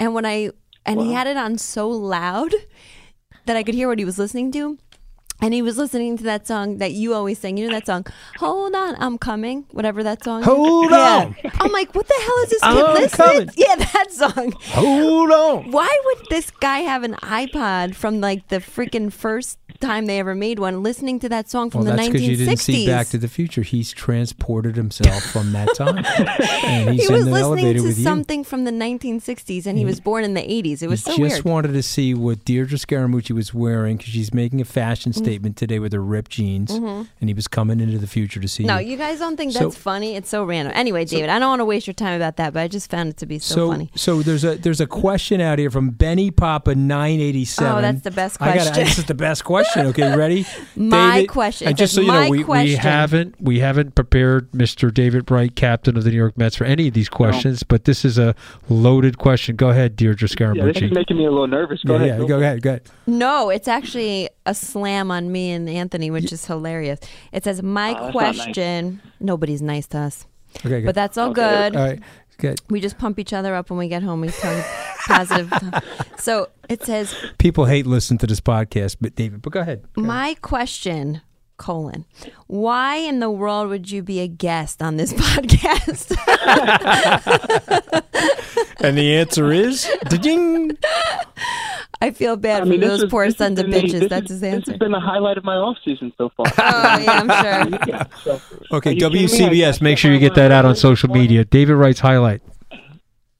and 0.00 0.14
when 0.14 0.24
I 0.24 0.50
and 0.86 1.00
he 1.00 1.12
had 1.12 1.26
it 1.26 1.36
on 1.36 1.58
so 1.58 1.88
loud 1.90 2.54
that 3.44 3.56
I 3.56 3.62
could 3.62 3.74
hear 3.74 3.88
what 3.88 3.98
he 3.98 4.04
was 4.04 4.18
listening 4.18 4.50
to. 4.52 4.78
And 5.42 5.52
he 5.52 5.60
was 5.60 5.76
listening 5.76 6.16
to 6.16 6.24
that 6.24 6.46
song 6.46 6.78
that 6.78 6.92
you 6.92 7.12
always 7.12 7.38
sing. 7.38 7.58
You 7.58 7.66
know 7.68 7.74
that 7.74 7.86
song, 7.86 8.06
"Hold 8.38 8.74
on, 8.74 8.96
I'm 8.98 9.18
coming." 9.18 9.66
Whatever 9.70 10.02
that 10.02 10.24
song. 10.24 10.40
is. 10.40 10.46
Hold 10.46 10.90
Yeah. 10.90 11.26
on. 11.26 11.36
I'm 11.60 11.72
like, 11.72 11.94
what 11.94 12.08
the 12.08 12.14
hell 12.24 12.38
is 12.44 12.50
this 12.50 12.62
kid 12.62 12.68
I'm 12.68 12.94
listening? 12.94 13.08
coming. 13.28 13.50
Yeah, 13.56 13.76
that 13.76 14.12
song. 14.12 14.52
Hold 14.70 15.30
on. 15.32 15.70
Why 15.70 16.00
would 16.06 16.26
this 16.30 16.50
guy 16.50 16.78
have 16.80 17.02
an 17.02 17.14
iPod 17.22 17.94
from 17.94 18.20
like 18.20 18.48
the 18.48 18.56
freaking 18.56 19.12
first 19.12 19.58
time 19.78 20.06
they 20.06 20.18
ever 20.18 20.34
made 20.34 20.58
one, 20.58 20.82
listening 20.82 21.20
to 21.20 21.28
that 21.28 21.50
song 21.50 21.68
from 21.68 21.82
Well, 21.84 21.90
the 21.90 21.96
that's 21.98 22.08
because 22.08 22.22
1960s? 22.22 22.30
you 22.30 22.36
didn't 22.46 22.58
see 22.60 22.86
Back 22.86 23.08
to 23.08 23.18
the 23.18 23.28
Future. 23.28 23.60
He's 23.60 23.92
transported 23.92 24.74
himself 24.74 25.22
from 25.22 25.52
that 25.52 25.68
time, 25.76 25.98
and 26.64 26.94
he's 26.94 27.06
he 27.08 27.12
was 27.12 27.26
in 27.26 27.30
the 27.30 27.32
listening 27.48 27.74
to 27.74 27.82
with 27.82 27.98
you. 27.98 28.02
something 28.04 28.42
from 28.42 28.64
the 28.64 28.70
1960s, 28.70 29.66
and 29.66 29.76
he 29.78 29.84
was 29.84 30.00
born 30.00 30.24
in 30.24 30.32
the 30.32 30.40
80s. 30.40 30.82
It 30.82 30.88
was 30.88 31.04
he 31.04 31.10
so 31.12 31.16
just 31.18 31.34
weird. 31.34 31.44
wanted 31.44 31.72
to 31.74 31.82
see 31.82 32.14
what 32.14 32.42
Deirdre 32.46 32.78
Scaramucci 32.78 33.32
was 33.32 33.52
wearing 33.52 33.98
because 33.98 34.12
she's 34.12 34.32
making 34.32 34.62
a 34.62 34.64
fashion 34.64 35.12
Mm-hmm. 35.12 35.24
Mm-hmm. 35.26 35.32
statement 35.32 35.56
today 35.56 35.78
with 35.78 35.92
her 35.92 36.02
ripped 36.02 36.30
jeans, 36.30 36.70
mm-hmm. 36.70 37.02
and 37.20 37.28
he 37.28 37.34
was 37.34 37.48
coming 37.48 37.80
into 37.80 37.98
the 37.98 38.06
future 38.06 38.40
to 38.40 38.48
see 38.48 38.64
no, 38.64 38.78
you. 38.78 38.92
you 38.92 38.96
guys 38.96 39.18
don't 39.18 39.36
think 39.36 39.52
So- 39.52 39.60
that's 39.60 39.76
funny? 39.76 40.14
It's 40.14 40.28
so 40.28 40.44
random. 40.44 40.72
Anyway, 40.76 41.04
David, 41.04 41.30
I 41.30 41.38
don't 41.38 41.48
want 41.48 41.60
to 41.60 41.64
waste 41.64 41.86
your 41.86 41.94
time 41.94 42.14
about 42.14 42.36
that, 42.36 42.52
but 42.52 42.60
I 42.60 42.68
just 42.68 42.90
found 42.90 43.08
it 43.08 43.16
to 43.18 43.26
be 43.26 43.38
so, 43.38 43.54
so, 43.54 43.70
funny. 43.70 43.90
so 43.94 44.22
there's 44.22 44.44
a 44.44 44.56
there's 44.56 44.80
a 44.80 44.86
question 44.86 45.40
out 45.40 45.58
here 45.58 45.70
from 45.70 45.90
Benny 45.90 46.30
Papa 46.30 46.74
nine 46.74 47.20
eighty 47.20 47.44
seven. 47.44 47.78
Oh, 47.78 47.80
that's 47.80 48.02
the 48.02 48.10
best 48.10 48.40
I 48.40 48.46
gotta, 48.46 48.70
question. 48.70 48.84
this 48.84 48.98
is 48.98 49.04
the 49.06 49.14
best 49.14 49.44
question. 49.44 49.86
Okay, 49.86 50.10
you 50.10 50.16
ready? 50.16 50.46
My 50.76 51.16
David, 51.16 51.28
question. 51.30 51.68
And 51.68 51.76
just 51.76 51.94
so 51.94 52.02
says, 52.02 52.06
you 52.06 52.12
know, 52.12 52.30
we, 52.30 52.38
we 52.38 52.44
question. 52.44 52.80
haven't 52.80 53.40
we 53.40 53.60
haven't 53.60 53.94
prepared 53.94 54.50
Mr. 54.52 54.92
David 54.92 55.30
Wright, 55.30 55.54
captain 55.54 55.96
of 55.96 56.04
the 56.04 56.10
New 56.10 56.16
York 56.16 56.36
Mets, 56.38 56.56
for 56.56 56.64
any 56.64 56.88
of 56.88 56.94
these 56.94 57.08
questions, 57.08 57.62
but 57.62 57.84
this 57.84 58.04
is 58.04 58.18
a 58.18 58.34
loaded 58.68 59.18
question. 59.18 59.56
Go 59.56 59.70
ahead, 59.70 59.96
Deirdre 59.96 60.28
Yeah, 60.54 60.64
this 60.64 60.82
is 60.82 60.92
making 60.92 61.16
me 61.16 61.24
a 61.24 61.30
little 61.30 61.46
nervous. 61.46 61.82
Go 61.82 61.96
yeah, 61.96 62.04
ahead. 62.04 62.20
yeah, 62.20 62.28
go 62.28 62.38
ahead, 62.38 62.62
go 62.62 62.70
ahead. 62.70 62.82
No, 63.06 63.50
it's 63.50 63.68
actually 63.68 64.28
a 64.44 64.54
slam 64.54 65.10
on 65.10 65.15
me 65.24 65.50
and 65.52 65.68
Anthony, 65.68 66.10
which 66.10 66.32
is 66.32 66.44
hilarious. 66.46 67.00
It 67.32 67.44
says, 67.44 67.62
My 67.62 67.90
Oh, 67.90 67.92
not 67.92 68.02
nice. 68.02 68.12
question. 68.12 69.00
Nobody's 69.20 69.62
nice 69.62 69.86
to 69.88 69.98
us. 69.98 70.26
Okay, 70.64 70.80
But 70.84 70.94
that's 70.94 71.18
all 71.18 71.30
Okay. 71.30 71.42
good. 71.42 71.76
all 71.76 71.84
right. 71.86 72.00
Good. 72.38 72.60
We 72.68 72.80
just 72.80 72.98
pump 72.98 73.18
each 73.18 73.32
other 73.32 73.54
up 73.54 73.70
when 73.70 73.78
we 73.78 73.88
get 73.88 74.02
home. 74.02 74.20
We 74.20 74.28
tell 74.28 74.62
positive. 75.06 75.50
So 76.18 76.48
it 76.68 76.82
says, 76.84 77.14
People 77.38 77.64
hate 77.64 77.86
listening 77.86 78.18
to 78.18 78.26
this 78.26 78.40
podcast, 78.40 78.96
but 79.00 79.14
David, 79.14 79.40
but 79.42 79.52
go 79.52 79.60
ahead. 79.60 79.84
My 79.96 80.34
question, 80.42 81.22
colon, 81.56 82.04
why 82.46 82.96
in 82.96 83.20
the 83.20 83.30
world 83.30 83.68
would 83.70 83.90
you 83.90 84.02
be 84.02 84.20
a 84.20 84.28
guest 84.28 84.82
on 84.82 84.96
this 84.98 85.12
podcast? 85.24 86.12
And 88.80 88.96
the 88.96 89.16
answer 89.16 89.50
is, 89.52 89.88
ding. 90.20 90.76
I 92.00 92.10
feel 92.10 92.36
bad 92.36 92.62
I 92.62 92.64
for 92.64 92.70
mean, 92.70 92.80
this 92.80 92.90
those 92.90 93.02
is- 93.04 93.10
poor 93.10 93.30
sons 93.30 93.58
of 93.58 93.66
been 93.70 93.72
the- 93.86 93.88
bitches. 93.88 94.00
this 94.00 94.08
That's 94.10 94.24
is- 94.26 94.30
his 94.32 94.40
This 94.40 94.54
answer. 94.54 94.72
has 94.72 94.78
been 94.78 94.92
the 94.92 95.00
highlight 95.00 95.38
of 95.38 95.44
my 95.44 95.54
off 95.56 95.78
season 95.84 96.12
so 96.18 96.30
far. 96.36 96.46
Oh, 96.58 96.98
yeah, 96.98 97.22
I'm 97.24 97.70
sure. 97.70 97.78
Yeah, 97.86 98.04
so- 98.22 98.40
Okay, 98.72 98.90
Are 98.90 98.92
you 98.92 99.00
kidding 99.00 99.12
me? 99.12 99.26
WCBS, 99.26 99.80
make 99.80 99.96
sure 99.98 100.12
you 100.12 100.18
get 100.18 100.34
that 100.34 100.50
out 100.52 100.64
on 100.64 100.76
social 100.76 101.08
media. 101.10 101.44
David 101.44 101.74
Wright's 101.74 102.00
highlight. 102.00 102.42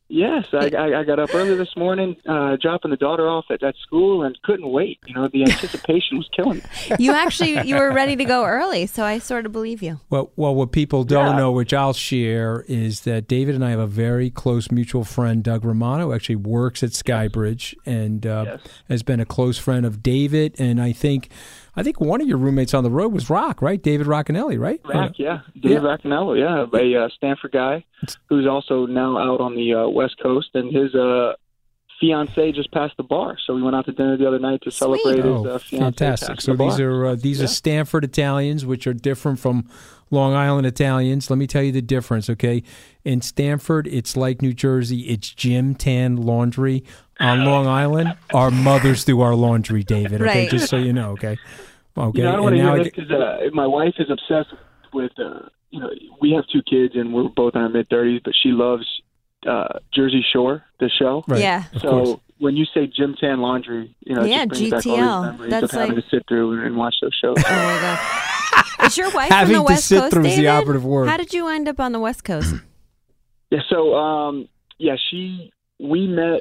Yes, 0.08 0.44
I, 0.52 0.70
I, 0.78 1.00
I 1.00 1.04
got 1.04 1.18
up 1.18 1.34
early 1.34 1.56
this 1.56 1.76
morning, 1.76 2.14
uh, 2.28 2.56
dropping 2.62 2.92
the 2.92 2.96
daughter 2.96 3.26
off 3.28 3.46
at, 3.50 3.64
at 3.64 3.74
school, 3.82 4.22
and 4.22 4.40
couldn't 4.42 4.68
wait. 4.70 5.00
You 5.04 5.14
know, 5.14 5.28
the 5.32 5.42
anticipation 5.42 6.16
was 6.16 6.28
killing 6.34 6.58
me. 6.58 6.62
You 7.00 7.12
actually 7.12 7.66
you 7.66 7.74
were 7.74 7.92
ready 7.92 8.14
to 8.14 8.24
go 8.24 8.44
early, 8.44 8.86
so 8.86 9.02
I 9.04 9.18
sort 9.18 9.46
of 9.46 9.52
believe 9.52 9.82
you. 9.82 9.98
Well, 10.08 10.30
well, 10.36 10.54
what 10.54 10.70
people 10.70 11.02
don't 11.02 11.32
Yeah. 11.32 11.36
know, 11.36 11.50
which 11.50 11.74
I'll 11.74 11.92
share, 11.92 12.64
is 12.68 13.00
that 13.00 13.26
David 13.26 13.56
and 13.56 13.64
I 13.64 13.70
have 13.70 13.80
a 13.80 13.86
very 13.88 14.30
close 14.30 14.70
mutual 14.70 15.02
friend, 15.02 15.42
Doug 15.42 15.64
Romano, 15.64 16.06
who 16.06 16.12
actually 16.12 16.36
works 16.36 16.84
at 16.84 16.90
Skybridge 16.90 17.74
and 17.84 18.24
uh, 18.24 18.44
Yes. 18.46 18.60
has 18.88 19.02
been 19.02 19.18
a 19.18 19.26
close 19.26 19.58
friend 19.58 19.84
of 19.84 20.04
David. 20.04 20.54
And 20.60 20.80
I 20.80 20.92
think, 20.92 21.30
I 21.76 21.82
think 21.82 22.00
one 22.00 22.20
of 22.22 22.26
your 22.26 22.38
roommates 22.38 22.72
on 22.74 22.84
the 22.84 22.90
road 22.90 23.12
was 23.12 23.28
Rock, 23.28 23.60
right? 23.60 23.82
David 23.82 24.06
Rockinelli, 24.06 24.58
right? 24.58 24.80
Rack, 24.84 25.18
yeah, 25.18 25.40
Dave 25.60 25.72
Yeah. 25.72 25.78
Racaniello, 25.80 26.38
yeah, 26.38 26.64
a 26.78 27.04
uh, 27.04 27.08
Stamford 27.16 27.52
guy 27.52 27.84
who's 28.28 28.46
also 28.46 28.86
now 28.86 29.18
out 29.18 29.40
on 29.40 29.54
the 29.54 29.74
uh, 29.74 29.88
West 29.88 30.16
Coast, 30.22 30.48
and 30.54 30.74
his 30.74 30.94
uh, 30.94 31.34
fiance 32.00 32.52
just 32.52 32.70
passed 32.72 32.96
the 32.96 33.02
bar. 33.02 33.36
So 33.46 33.54
we 33.54 33.62
went 33.62 33.76
out 33.76 33.84
to 33.86 33.92
dinner 33.92 34.16
the 34.16 34.26
other 34.26 34.38
night 34.38 34.60
to 34.62 34.70
Sweet. 34.70 34.78
celebrate 35.02 35.16
his 35.24 35.24
Oh, 35.26 35.46
uh, 35.46 35.58
fiance. 35.58 35.84
fantastic! 35.84 36.40
So 36.40 36.52
the 36.54 36.64
these 36.64 36.78
bar. 36.78 36.86
are 36.90 37.06
uh, 37.08 37.14
these 37.16 37.42
are 37.42 37.46
Stamford 37.46 38.04
Italians, 38.04 38.64
which 38.64 38.86
are 38.86 38.94
different 38.94 39.38
from 39.38 39.68
Long 40.10 40.34
Island 40.34 40.66
Italians. 40.66 41.30
Let 41.30 41.36
me 41.38 41.46
tell 41.46 41.62
you 41.62 41.72
the 41.72 41.82
difference. 41.82 42.30
Okay, 42.30 42.62
in 43.04 43.20
Stamford, 43.20 43.86
it's 43.88 44.16
like 44.16 44.40
New 44.42 44.52
Jersey. 44.52 45.00
It's 45.08 45.30
gym 45.30 45.74
tan 45.74 46.16
laundry. 46.16 46.84
On 47.18 47.44
Long 47.46 47.66
Island, 47.66 48.14
our 48.34 48.50
mothers 48.50 49.04
do 49.04 49.22
our 49.22 49.34
laundry, 49.34 49.82
David. 49.82 50.20
Okay, 50.20 50.40
Right. 50.42 50.50
just 50.50 50.68
so 50.68 50.76
you 50.76 50.92
know. 50.92 51.12
Okay, 51.12 51.36
okay. 51.96 52.18
You 52.18 52.24
know, 52.24 52.32
I 52.32 52.36
don't 52.36 52.42
want 52.42 52.56
to 52.56 52.62
hear 52.62 52.76
this 52.78 52.92
because 52.94 53.10
uh, 53.10 53.38
my 53.54 53.66
wife 53.66 53.94
is 53.98 54.10
obsessed 54.10 54.54
with. 54.92 55.12
Uh, 55.18 55.48
you 55.70 55.80
know, 55.80 55.90
we 56.20 56.30
have 56.32 56.44
two 56.52 56.62
kids 56.62 56.94
and 56.94 57.12
we're 57.12 57.28
both 57.28 57.54
in 57.54 57.60
our 57.62 57.68
mid 57.68 57.88
thirties, 57.88 58.20
but 58.24 58.34
she 58.40 58.50
loves 58.50 58.86
uh, 59.46 59.78
Jersey 59.94 60.24
Shore, 60.32 60.62
the 60.80 60.88
show. 60.88 61.24
right, 61.26 61.40
Yeah. 61.40 61.64
so 61.80 61.88
course. 61.90 62.20
when 62.38 62.56
you 62.56 62.64
say 62.72 62.86
gym 62.86 63.14
Tan 63.20 63.40
Laundry, 63.40 63.94
you 64.00 64.14
know, 64.14 64.22
it 64.22 64.28
Yeah, 64.30 64.46
just 64.46 64.60
brings 64.60 64.84
back 64.84 64.86
all 64.86 64.96
GTL. 64.96 65.22
these 65.22 65.32
memories 65.32 65.50
That's 65.50 65.64
of 65.64 65.70
having 65.72 65.94
like- 65.96 66.04
to 66.04 66.10
sit 66.10 66.22
through 66.28 66.64
and 66.66 66.76
watch 66.76 66.94
those 67.02 67.14
shows. 67.14 67.36
Oh 67.38 67.42
my 67.42 67.80
god! 67.80 68.22
Is 68.84 68.96
your 68.96 69.10
wife 69.12 69.30
Having 69.30 69.54
from 69.56 69.64
to 69.64 69.68
the 69.68 69.72
West 69.74 69.88
sit 69.88 70.00
Coast, 70.00 70.12
through 70.12 70.24
is 70.26 70.36
the 70.36 70.48
operative 70.48 70.84
word. 70.84 71.08
How 71.08 71.16
did 71.16 71.32
you 71.32 71.48
end 71.48 71.68
up 71.68 71.80
on 71.80 71.92
the 71.92 72.00
West 72.00 72.24
Coast? 72.24 72.54
Yeah, 73.48 73.60
so 73.70 73.94
um 73.94 74.48
yeah, 74.76 74.96
she 75.08 75.52
we 75.78 76.08
met 76.08 76.40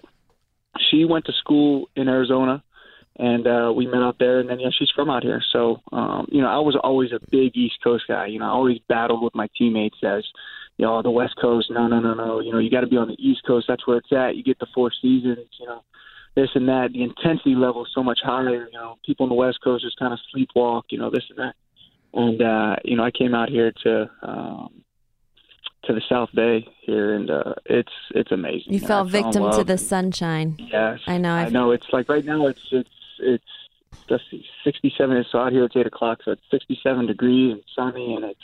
she 0.90 1.06
went 1.06 1.26
to 1.26 1.34
school 1.34 1.88
in 1.96 2.10
Arizona 2.10 2.64
and 3.20 3.46
uh 3.46 3.72
we 3.76 3.86
met 3.86 4.02
out 4.02 4.16
there 4.18 4.40
and 4.40 4.50
then 4.50 4.60
yeah, 4.60 4.70
she's 4.76 4.90
from 4.90 5.12
out 5.12 5.22
here. 5.22 5.40
So 5.52 5.84
um, 5.92 6.28
you 6.32 6.42
know, 6.42 6.48
I 6.48 6.58
was 6.58 6.76
always 6.84 7.12
a 7.12 7.20
big 7.30 7.56
East 7.56 7.76
Coast 7.84 8.06
guy. 8.08 8.26
You 8.26 8.40
know, 8.40 8.46
I 8.46 8.50
always 8.50 8.80
battled 8.90 9.22
with 9.22 9.36
my 9.36 9.48
teammates 9.56 9.98
as 10.04 10.24
you 10.78 10.86
know, 10.86 11.02
the 11.02 11.12
West 11.12 11.36
Coast, 11.42 11.72
no, 11.72 11.88
no, 11.88 12.00
no, 12.00 12.14
no. 12.14 12.40
You 12.42 12.52
know, 12.52 12.60
you 12.60 12.70
got 12.70 12.82
to 12.82 12.88
be 12.88 12.98
on 12.98 13.08
the 13.08 13.16
East 13.18 13.42
Coast. 13.48 13.66
That's 13.68 13.88
where 13.88 13.98
it's 13.98 14.12
at. 14.12 14.36
You 14.36 14.44
get 14.44 14.60
the 14.60 14.68
four 14.74 14.92
seasons. 15.02 15.48
You 15.60 15.68
know, 15.68 15.84
this 16.36 16.50
and 16.54 16.68
that. 16.68 16.90
The 16.92 17.04
intensity 17.04 17.56
level 17.56 17.86
is 17.86 17.92
so 17.96 18.04
much 18.04 18.20
higher. 18.22 18.66
You 18.66 18.74
know, 18.74 18.98
people 19.06 19.24
on 19.24 19.30
the 19.30 19.36
West 19.36 19.60
Coast 19.64 19.86
just 19.86 19.98
kind 19.98 20.14
of 20.14 20.20
sleepwalk. 20.36 20.84
You 20.90 21.00
know, 21.00 21.10
this 21.10 21.24
and 21.30 21.40
that. 21.40 21.56
And 22.16 22.42
uh, 22.42 22.78
you 22.84 22.96
know, 22.96 23.04
I 23.04 23.12
came 23.12 23.36
out 23.36 23.50
here 23.50 23.72
to 23.84 24.10
um, 24.24 24.82
to 25.84 25.94
the 25.94 26.02
South 26.08 26.30
Bay 26.34 26.66
here, 26.82 27.14
and 27.14 27.30
uh, 27.30 27.54
it's 27.66 27.92
it's 28.12 28.32
amazing. 28.32 28.74
You 28.74 28.80
fell 28.80 29.06
I 29.06 29.10
victim 29.10 29.52
to 29.52 29.64
the 29.64 29.78
sunshine. 29.78 30.56
Yes, 30.58 31.00
I 31.08 31.18
know, 31.18 31.34
I 31.34 31.44
I've- 31.44 31.52
know. 31.52 31.72
It's 31.72 31.88
like 31.92 32.08
right 32.10 32.24
now, 32.26 32.48
it's 32.48 32.66
it's 32.72 32.90
it's 33.20 33.44
let's 34.10 34.24
see, 34.30 34.46
67. 34.64 35.26
So 35.32 35.40
out 35.40 35.52
here 35.52 35.66
it's 35.66 35.76
eight 35.76 35.88
o'clock, 35.88 36.20
so 36.24 36.32
it's 36.32 36.42
67 36.52 37.06
degrees 37.06 37.54
and 37.54 37.64
sunny, 37.76 38.16
and 38.16 38.26
it's. 38.26 38.40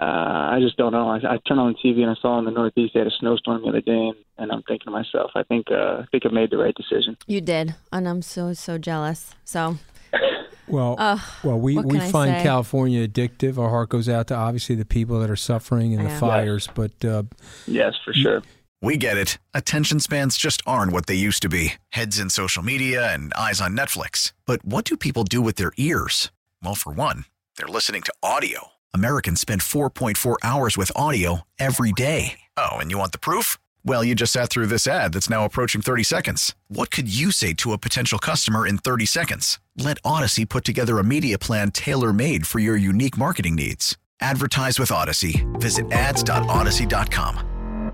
Uh, 0.00 0.54
I 0.54 0.58
just 0.60 0.76
don't 0.76 0.92
know. 0.92 1.08
I, 1.08 1.16
I 1.16 1.38
turned 1.46 1.58
on 1.58 1.72
the 1.74 1.78
TV 1.88 2.02
and 2.02 2.10
I 2.10 2.14
saw 2.22 2.38
in 2.38 2.44
the 2.44 2.52
Northeast 2.52 2.94
they 2.94 3.00
had 3.00 3.08
a 3.08 3.16
snowstorm 3.18 3.62
the 3.62 3.68
other 3.68 3.80
day, 3.80 3.92
and, 3.92 4.14
and 4.38 4.52
I'm 4.52 4.62
thinking 4.62 4.84
to 4.86 4.90
myself, 4.92 5.32
I 5.34 5.42
think 5.42 5.66
uh, 5.72 6.02
I 6.02 6.04
think 6.12 6.24
I 6.24 6.28
made 6.28 6.50
the 6.50 6.58
right 6.58 6.74
decision. 6.74 7.16
You 7.26 7.40
did, 7.40 7.74
and 7.92 8.08
I'm 8.08 8.22
so 8.22 8.52
so 8.52 8.78
jealous. 8.78 9.34
So 9.44 9.78
Well, 10.68 10.96
Ugh, 10.98 11.20
well, 11.42 11.58
we, 11.58 11.78
we 11.78 11.98
find 12.00 12.36
say? 12.36 12.42
California 12.42 13.06
addictive. 13.06 13.58
Our 13.58 13.68
heart 13.70 13.88
goes 13.88 14.08
out 14.08 14.26
to 14.28 14.34
obviously 14.34 14.74
the 14.74 14.84
people 14.84 15.18
that 15.20 15.30
are 15.30 15.36
suffering 15.36 15.92
in 15.92 16.02
the 16.04 16.10
Yeah. 16.10 16.18
fires, 16.18 16.68
but 16.74 17.04
uh, 17.04 17.22
Yes, 17.66 17.94
for 18.04 18.12
sure. 18.12 18.42
We 18.80 18.96
get 18.96 19.16
it. 19.16 19.38
Attention 19.54 19.98
spans 19.98 20.36
just 20.36 20.62
aren't 20.66 20.92
what 20.92 21.06
they 21.06 21.14
used 21.16 21.42
to 21.42 21.48
be 21.48 21.74
heads 21.90 22.18
in 22.18 22.30
social 22.30 22.62
media 22.62 23.12
and 23.12 23.32
eyes 23.34 23.60
on 23.60 23.76
Netflix. 23.76 24.32
But 24.46 24.64
what 24.64 24.84
do 24.84 24.96
people 24.96 25.24
do 25.24 25.40
with 25.42 25.56
their 25.56 25.72
ears? 25.78 26.30
Well, 26.62 26.76
for 26.76 26.92
one, 26.92 27.24
they're 27.56 27.66
listening 27.66 28.02
to 28.02 28.14
audio. 28.22 28.68
Americans 28.94 29.40
spend 29.40 29.62
4.4 29.62 30.36
hours 30.44 30.76
with 30.78 30.92
audio 30.94 31.42
every 31.58 31.92
day. 31.92 32.38
Oh, 32.56 32.76
and 32.78 32.90
you 32.90 32.98
want 32.98 33.12
the 33.12 33.18
proof? 33.18 33.58
Well, 33.84 34.04
you 34.04 34.14
just 34.14 34.32
sat 34.32 34.50
through 34.50 34.66
this 34.66 34.86
ad 34.86 35.12
that's 35.12 35.30
now 35.30 35.44
approaching 35.44 35.80
30 35.80 36.02
seconds. 36.02 36.54
What 36.68 36.90
could 36.90 37.12
you 37.12 37.30
say 37.30 37.54
to 37.54 37.72
a 37.72 37.78
potential 37.78 38.18
customer 38.18 38.66
in 38.66 38.78
30 38.78 39.06
seconds? 39.06 39.58
Let 39.76 39.98
Odyssey 40.04 40.44
put 40.44 40.64
together 40.64 40.98
a 40.98 41.04
media 41.04 41.38
plan 41.38 41.70
tailor 41.70 42.12
made 42.12 42.46
for 42.46 42.58
your 42.58 42.76
unique 42.76 43.16
marketing 43.16 43.56
needs. 43.56 43.96
Advertise 44.20 44.78
with 44.78 44.90
Odyssey. 44.90 45.46
Visit 45.54 45.90
ads.odyssey.com. 45.92 47.92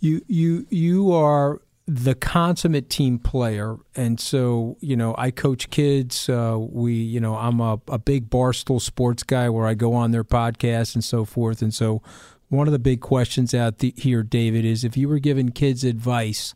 you 0.00 0.20
you 0.28 0.66
you 0.70 1.12
are 1.12 1.60
the 1.88 2.14
consummate 2.14 2.90
team 2.90 3.18
player, 3.18 3.76
and 3.94 4.18
so 4.18 4.76
you 4.80 4.96
know, 4.96 5.14
I 5.18 5.30
coach 5.30 5.70
kids. 5.70 6.28
Uh, 6.28 6.56
we, 6.58 6.94
you 6.94 7.20
know, 7.20 7.36
I'm 7.36 7.60
a, 7.60 7.80
a 7.88 7.98
big 7.98 8.28
barstool 8.28 8.80
sports 8.80 9.22
guy 9.22 9.48
where 9.48 9.66
I 9.66 9.74
go 9.74 9.94
on 9.94 10.10
their 10.10 10.24
podcasts 10.24 10.94
and 10.94 11.04
so 11.04 11.24
forth. 11.24 11.62
And 11.62 11.72
so, 11.72 12.02
one 12.48 12.68
of 12.68 12.72
the 12.72 12.78
big 12.78 13.00
questions 13.00 13.54
out 13.54 13.78
the, 13.78 13.92
here, 13.96 14.22
David, 14.22 14.64
is 14.64 14.84
if 14.84 14.96
you 14.96 15.08
were 15.08 15.18
giving 15.18 15.50
kids 15.50 15.84
advice 15.84 16.54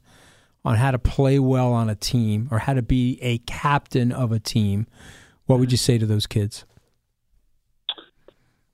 on 0.65 0.77
how 0.77 0.91
to 0.91 0.99
play 0.99 1.39
well 1.39 1.73
on 1.73 1.89
a 1.89 1.95
team 1.95 2.49
or 2.51 2.61
how 2.61 2.75
to 2.75 2.83
be 2.83 3.19
a 3.23 3.39
captain 3.39 4.13
of 4.13 4.31
a 4.31 4.39
team, 4.39 4.87
what 5.47 5.59
would 5.59 5.73
you 5.73 5.79
say 5.79 5.99
to 5.99 6.07
those 6.07 6.27
kids? 6.27 6.65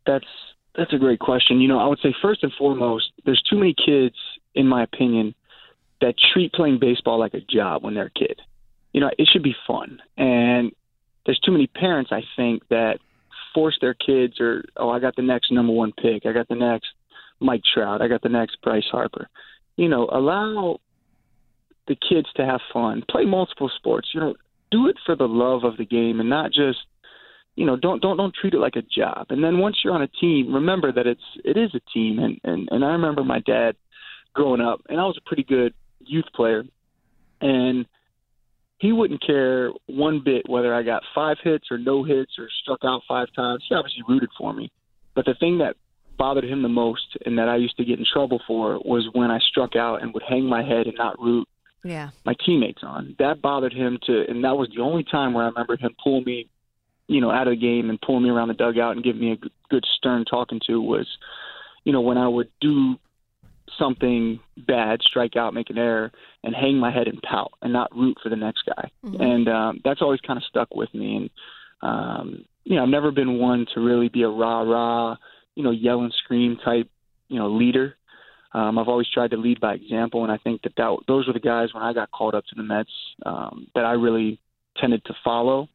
That's 0.06 0.26
that's 0.76 0.92
a 0.92 0.98
great 0.98 1.20
question. 1.20 1.60
You 1.60 1.68
know, 1.68 1.78
I 1.78 1.86
would 1.86 2.00
say 2.02 2.14
first 2.20 2.42
and 2.42 2.52
foremost, 2.58 3.10
there's 3.24 3.42
too 3.48 3.56
many 3.56 3.74
kids, 3.74 4.14
in 4.54 4.66
my 4.66 4.82
opinion, 4.82 5.34
that 6.02 6.14
treat 6.32 6.52
playing 6.52 6.78
baseball 6.78 7.18
like 7.18 7.32
a 7.32 7.40
job 7.40 7.82
when 7.82 7.94
they're 7.94 8.12
a 8.14 8.18
kid. 8.18 8.40
You 8.92 9.00
know, 9.00 9.10
it 9.18 9.28
should 9.32 9.42
be 9.42 9.56
fun. 9.66 10.00
And 10.18 10.72
there's 11.24 11.40
too 11.40 11.52
many 11.52 11.66
parents, 11.66 12.12
I 12.12 12.22
think, 12.36 12.68
that 12.68 12.98
force 13.54 13.78
their 13.80 13.94
kids 13.94 14.38
or, 14.38 14.64
oh, 14.76 14.90
I 14.90 14.98
got 15.00 15.16
the 15.16 15.22
next 15.22 15.50
number 15.50 15.72
one 15.72 15.92
pick. 15.92 16.26
I 16.26 16.32
got 16.32 16.48
the 16.48 16.54
next 16.54 16.88
Mike 17.40 17.62
Trout. 17.74 18.02
I 18.02 18.08
got 18.08 18.22
the 18.22 18.28
next 18.28 18.58
Bryce 18.62 18.86
Harper. 18.90 19.28
You 19.76 19.88
know, 19.88 20.08
allow 20.10 20.80
the 21.88 21.96
kids 21.96 22.28
to 22.36 22.44
have 22.44 22.60
fun. 22.72 23.04
Play 23.08 23.24
multiple 23.24 23.70
sports. 23.76 24.08
You 24.14 24.20
know, 24.20 24.34
do 24.70 24.88
it 24.88 24.96
for 25.04 25.16
the 25.16 25.28
love 25.28 25.64
of 25.64 25.76
the 25.76 25.84
game 25.84 26.20
and 26.20 26.28
not 26.28 26.52
just 26.52 26.78
you 27.54 27.64
know 27.64 27.76
don't 27.76 28.02
don't 28.02 28.16
don't 28.16 28.34
treat 28.34 28.54
it 28.54 28.58
like 28.58 28.76
a 28.76 28.82
job 28.82 29.26
and 29.30 29.42
then 29.42 29.58
once 29.58 29.78
you're 29.82 29.94
on 29.94 30.02
a 30.02 30.08
team 30.08 30.54
remember 30.54 30.92
that 30.92 31.06
it's 31.06 31.20
it 31.44 31.56
is 31.56 31.70
a 31.74 31.80
team 31.92 32.18
and 32.18 32.40
and 32.44 32.68
and 32.70 32.84
I 32.84 32.88
remember 32.88 33.24
my 33.24 33.40
dad 33.40 33.76
growing 34.34 34.60
up 34.60 34.80
and 34.88 35.00
I 35.00 35.04
was 35.04 35.18
a 35.18 35.28
pretty 35.28 35.44
good 35.44 35.72
youth 36.00 36.26
player 36.34 36.64
and 37.40 37.86
he 38.78 38.92
wouldn't 38.92 39.24
care 39.24 39.70
one 39.86 40.20
bit 40.22 40.48
whether 40.48 40.74
I 40.74 40.82
got 40.82 41.02
five 41.14 41.38
hits 41.42 41.68
or 41.70 41.78
no 41.78 42.04
hits 42.04 42.32
or 42.38 42.48
struck 42.62 42.80
out 42.84 43.02
five 43.08 43.28
times 43.34 43.64
he 43.68 43.74
obviously 43.74 44.02
rooted 44.08 44.30
for 44.36 44.52
me 44.52 44.70
but 45.14 45.24
the 45.24 45.34
thing 45.34 45.58
that 45.58 45.76
bothered 46.16 46.44
him 46.44 46.62
the 46.62 46.68
most 46.68 47.16
and 47.24 47.38
that 47.38 47.48
I 47.48 47.56
used 47.56 47.76
to 47.76 47.84
get 47.84 47.98
in 47.98 48.04
trouble 48.10 48.40
for 48.46 48.78
was 48.84 49.08
when 49.12 49.30
I 49.30 49.38
struck 49.38 49.76
out 49.76 50.02
and 50.02 50.12
would 50.14 50.22
hang 50.22 50.44
my 50.44 50.62
head 50.62 50.86
and 50.86 50.96
not 50.96 51.20
root 51.20 51.48
Yeah. 51.84 52.10
my 52.24 52.34
teammates 52.44 52.82
on. 52.82 53.16
That 53.18 53.40
bothered 53.42 53.72
him 53.72 53.98
to, 54.06 54.24
and 54.28 54.44
that 54.44 54.56
was 54.56 54.68
the 54.74 54.82
only 54.82 55.04
time 55.04 55.32
where 55.34 55.44
I 55.44 55.48
remember 55.48 55.76
him 55.76 55.94
pull 56.02 56.20
me, 56.22 56.48
you 57.08 57.20
know, 57.20 57.30
out 57.30 57.46
of 57.46 57.52
the 57.52 57.60
game 57.60 57.90
and 57.90 58.00
pull 58.00 58.18
me 58.20 58.30
around 58.30 58.48
the 58.48 58.54
dugout 58.54 58.96
and 58.96 59.04
give 59.04 59.16
me 59.16 59.32
a 59.32 59.36
good 59.70 59.84
stern 59.96 60.24
talking 60.24 60.60
to 60.66 60.80
was, 60.80 61.06
you 61.84 61.92
know, 61.92 62.00
when 62.00 62.18
I 62.18 62.26
would 62.28 62.50
do 62.60 62.96
something 63.78 64.40
bad, 64.56 65.00
strike 65.02 65.36
out, 65.36 65.54
make 65.54 65.70
an 65.70 65.78
error, 65.78 66.10
and 66.42 66.54
hang 66.54 66.78
my 66.78 66.90
head 66.90 67.08
and 67.08 67.20
pout 67.22 67.52
and 67.62 67.72
not 67.72 67.94
root 67.94 68.16
for 68.22 68.28
the 68.28 68.36
next 68.36 68.62
guy. 68.66 68.90
And 69.20 69.48
um, 69.48 69.80
that's 69.84 70.00
always 70.02 70.20
kind 70.20 70.36
of 70.36 70.44
stuck 70.44 70.74
with 70.74 70.92
me. 70.94 71.16
And 71.16 71.30
um, 71.82 72.44
you 72.64 72.76
know, 72.76 72.82
I've 72.82 72.88
never 72.88 73.12
been 73.12 73.38
one 73.38 73.66
to 73.74 73.80
really 73.80 74.08
be 74.08 74.22
a 74.22 74.28
rah 74.28 74.62
rah, 74.62 75.16
you 75.56 75.64
know, 75.64 75.72
yell 75.72 76.02
and 76.02 76.14
scream 76.22 76.58
type, 76.64 76.88
you 77.28 77.38
know, 77.40 77.48
leader. 77.48 77.96
Um, 78.52 78.78
I've 78.78 78.88
always 78.88 79.08
tried 79.12 79.32
to 79.32 79.36
lead 79.36 79.60
by 79.60 79.74
example, 79.74 80.22
and 80.22 80.32
I 80.32 80.38
think 80.38 80.62
that, 80.62 80.76
that 80.76 80.96
those 81.08 81.26
were 81.26 81.32
the 81.32 81.40
guys 81.40 81.74
when 81.74 81.82
I 81.82 81.92
got 81.92 82.10
called 82.10 82.34
up 82.34 82.44
to 82.46 82.54
the 82.54 82.62
Mets 82.62 82.90
um, 83.24 83.66
that 83.74 83.84
I 83.84 83.92
really 83.92 84.38
tended 84.80 85.04
to 85.06 85.14
follow. 85.24 85.68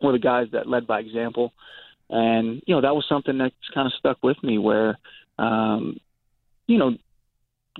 Were 0.00 0.12
the 0.12 0.18
guys 0.18 0.46
that 0.52 0.66
led 0.66 0.86
by 0.86 1.00
example, 1.00 1.52
and 2.08 2.62
you 2.66 2.74
know 2.74 2.80
that 2.80 2.94
was 2.94 3.04
something 3.06 3.36
that's 3.36 3.54
kind 3.74 3.86
of 3.86 3.92
stuck 3.98 4.16
with 4.22 4.42
me. 4.42 4.56
Where, 4.56 4.98
um, 5.38 6.00
you 6.66 6.78
know, 6.78 6.96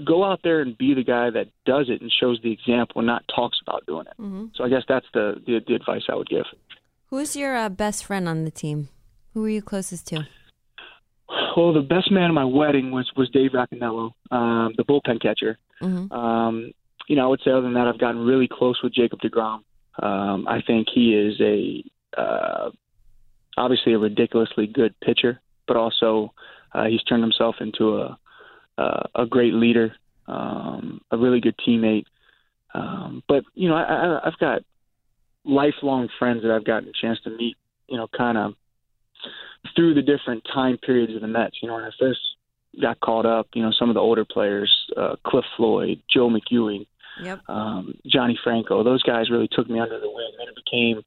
go 0.05 0.23
out 0.23 0.41
there 0.45 0.61
and 0.61 0.77
be 0.77 0.93
the 0.93 1.03
guy 1.03 1.31
that 1.31 1.47
does 1.65 1.87
it 1.89 2.03
and 2.03 2.13
shows 2.21 2.39
the 2.43 2.53
example, 2.53 2.99
and 2.99 3.07
not 3.07 3.25
talks 3.35 3.59
about 3.67 3.87
doing 3.87 4.07
it. 4.07 4.21
Mm-hmm. 4.21 4.47
So 4.55 4.65
I 4.65 4.69
guess 4.69 4.83
that's 4.87 5.07
the 5.15 5.43
the, 5.47 5.61
the 5.67 5.75
advice 5.75 6.03
I 6.11 6.15
would 6.15 6.29
give. 6.29 6.45
Who's 7.07 7.35
your 7.35 7.57
uh, 7.57 7.71
best 7.71 8.05
friend 8.05 8.29
on 8.29 8.45
the 8.45 8.51
team? 8.51 8.91
Who 9.33 9.41
were 9.41 9.49
you 9.49 9.63
closest 9.63 10.07
to? 10.09 10.29
Well, 11.57 11.73
the 11.73 11.81
best 11.81 12.11
man 12.11 12.25
at 12.25 12.35
my 12.35 12.45
wedding 12.45 12.91
was 12.91 13.11
was 13.17 13.29
Dave 13.31 13.53
Racaniello, 13.53 14.13
um, 14.31 14.75
the 14.77 14.85
bullpen 14.85 15.21
catcher. 15.21 15.59
hmm 15.81 16.13
Um, 16.13 16.73
you 17.09 17.17
know, 17.17 17.25
I 17.25 17.27
would 17.27 17.41
say 17.45 17.51
other 17.51 17.63
than 17.63 17.75
that, 17.75 17.89
I've 17.89 17.99
gotten 17.99 18.25
really 18.25 18.49
close 18.49 18.81
with 18.83 18.95
Jacob 18.95 19.19
Degrom. 19.21 19.63
Um, 20.01 20.47
I 20.47 20.63
think 20.65 20.89
he 20.95 21.15
is 21.15 21.41
a 21.41 21.85
uh, 22.21 22.71
obviously 23.57 23.95
a 23.95 23.99
ridiculously 23.99 24.67
good 24.67 24.95
pitcher, 25.01 25.41
but 25.67 25.77
also 25.77 26.33
uh, 26.73 26.85
he's 26.85 27.03
turned 27.03 27.23
himself 27.23 27.57
into 27.61 27.99
a 27.99 28.19
a, 28.79 29.09
a 29.17 29.27
great 29.27 29.55
leader, 29.55 29.95
um, 30.27 31.01
a 31.11 31.17
really 31.17 31.41
good 31.41 31.57
teammate. 31.67 32.05
Um, 32.73 33.23
but 33.29 33.45
you 33.55 33.69
know, 33.69 33.75
I, 33.75 33.83
I, 33.83 34.27
I've 34.27 34.39
got 34.39 34.63
lifelong 35.45 36.09
friends 36.19 36.43
that 36.43 36.53
I've 36.53 36.65
gotten 36.65 36.89
a 36.89 36.93
chance 37.01 37.19
to 37.25 37.31
meet. 37.31 37.57
You 37.89 37.97
know, 37.97 38.07
kind 38.17 38.39
of 38.39 38.55
through 39.75 39.95
the 39.95 40.03
different 40.03 40.45
time 40.53 40.79
periods 40.79 41.15
of 41.15 41.21
the 41.21 41.29
Mets. 41.29 41.59
You 41.63 41.69
know, 41.69 41.75
when 41.75 41.85
I 41.85 41.91
first 41.99 42.21
got 42.81 43.01
called 43.01 43.27
up, 43.27 43.49
you 43.55 43.63
know, 43.63 43.73
some 43.79 43.89
of 43.89 43.95
the 43.95 44.01
older 44.01 44.25
players, 44.25 44.73
uh, 44.97 45.17
Cliff 45.25 45.45
Floyd, 45.57 46.01
Joe 46.09 46.29
McEwing, 46.29 46.87
Yep. 47.23 47.41
um, 47.49 47.95
Johnny 48.07 48.39
Franco, 48.43 48.83
those 48.83 49.03
guys 49.03 49.31
really 49.31 49.49
took 49.51 49.69
me 49.69 49.81
under 49.81 49.99
the 50.01 50.09
wing. 50.11 50.31
Then 50.39 50.49
it 50.49 50.55
became, 50.55 51.03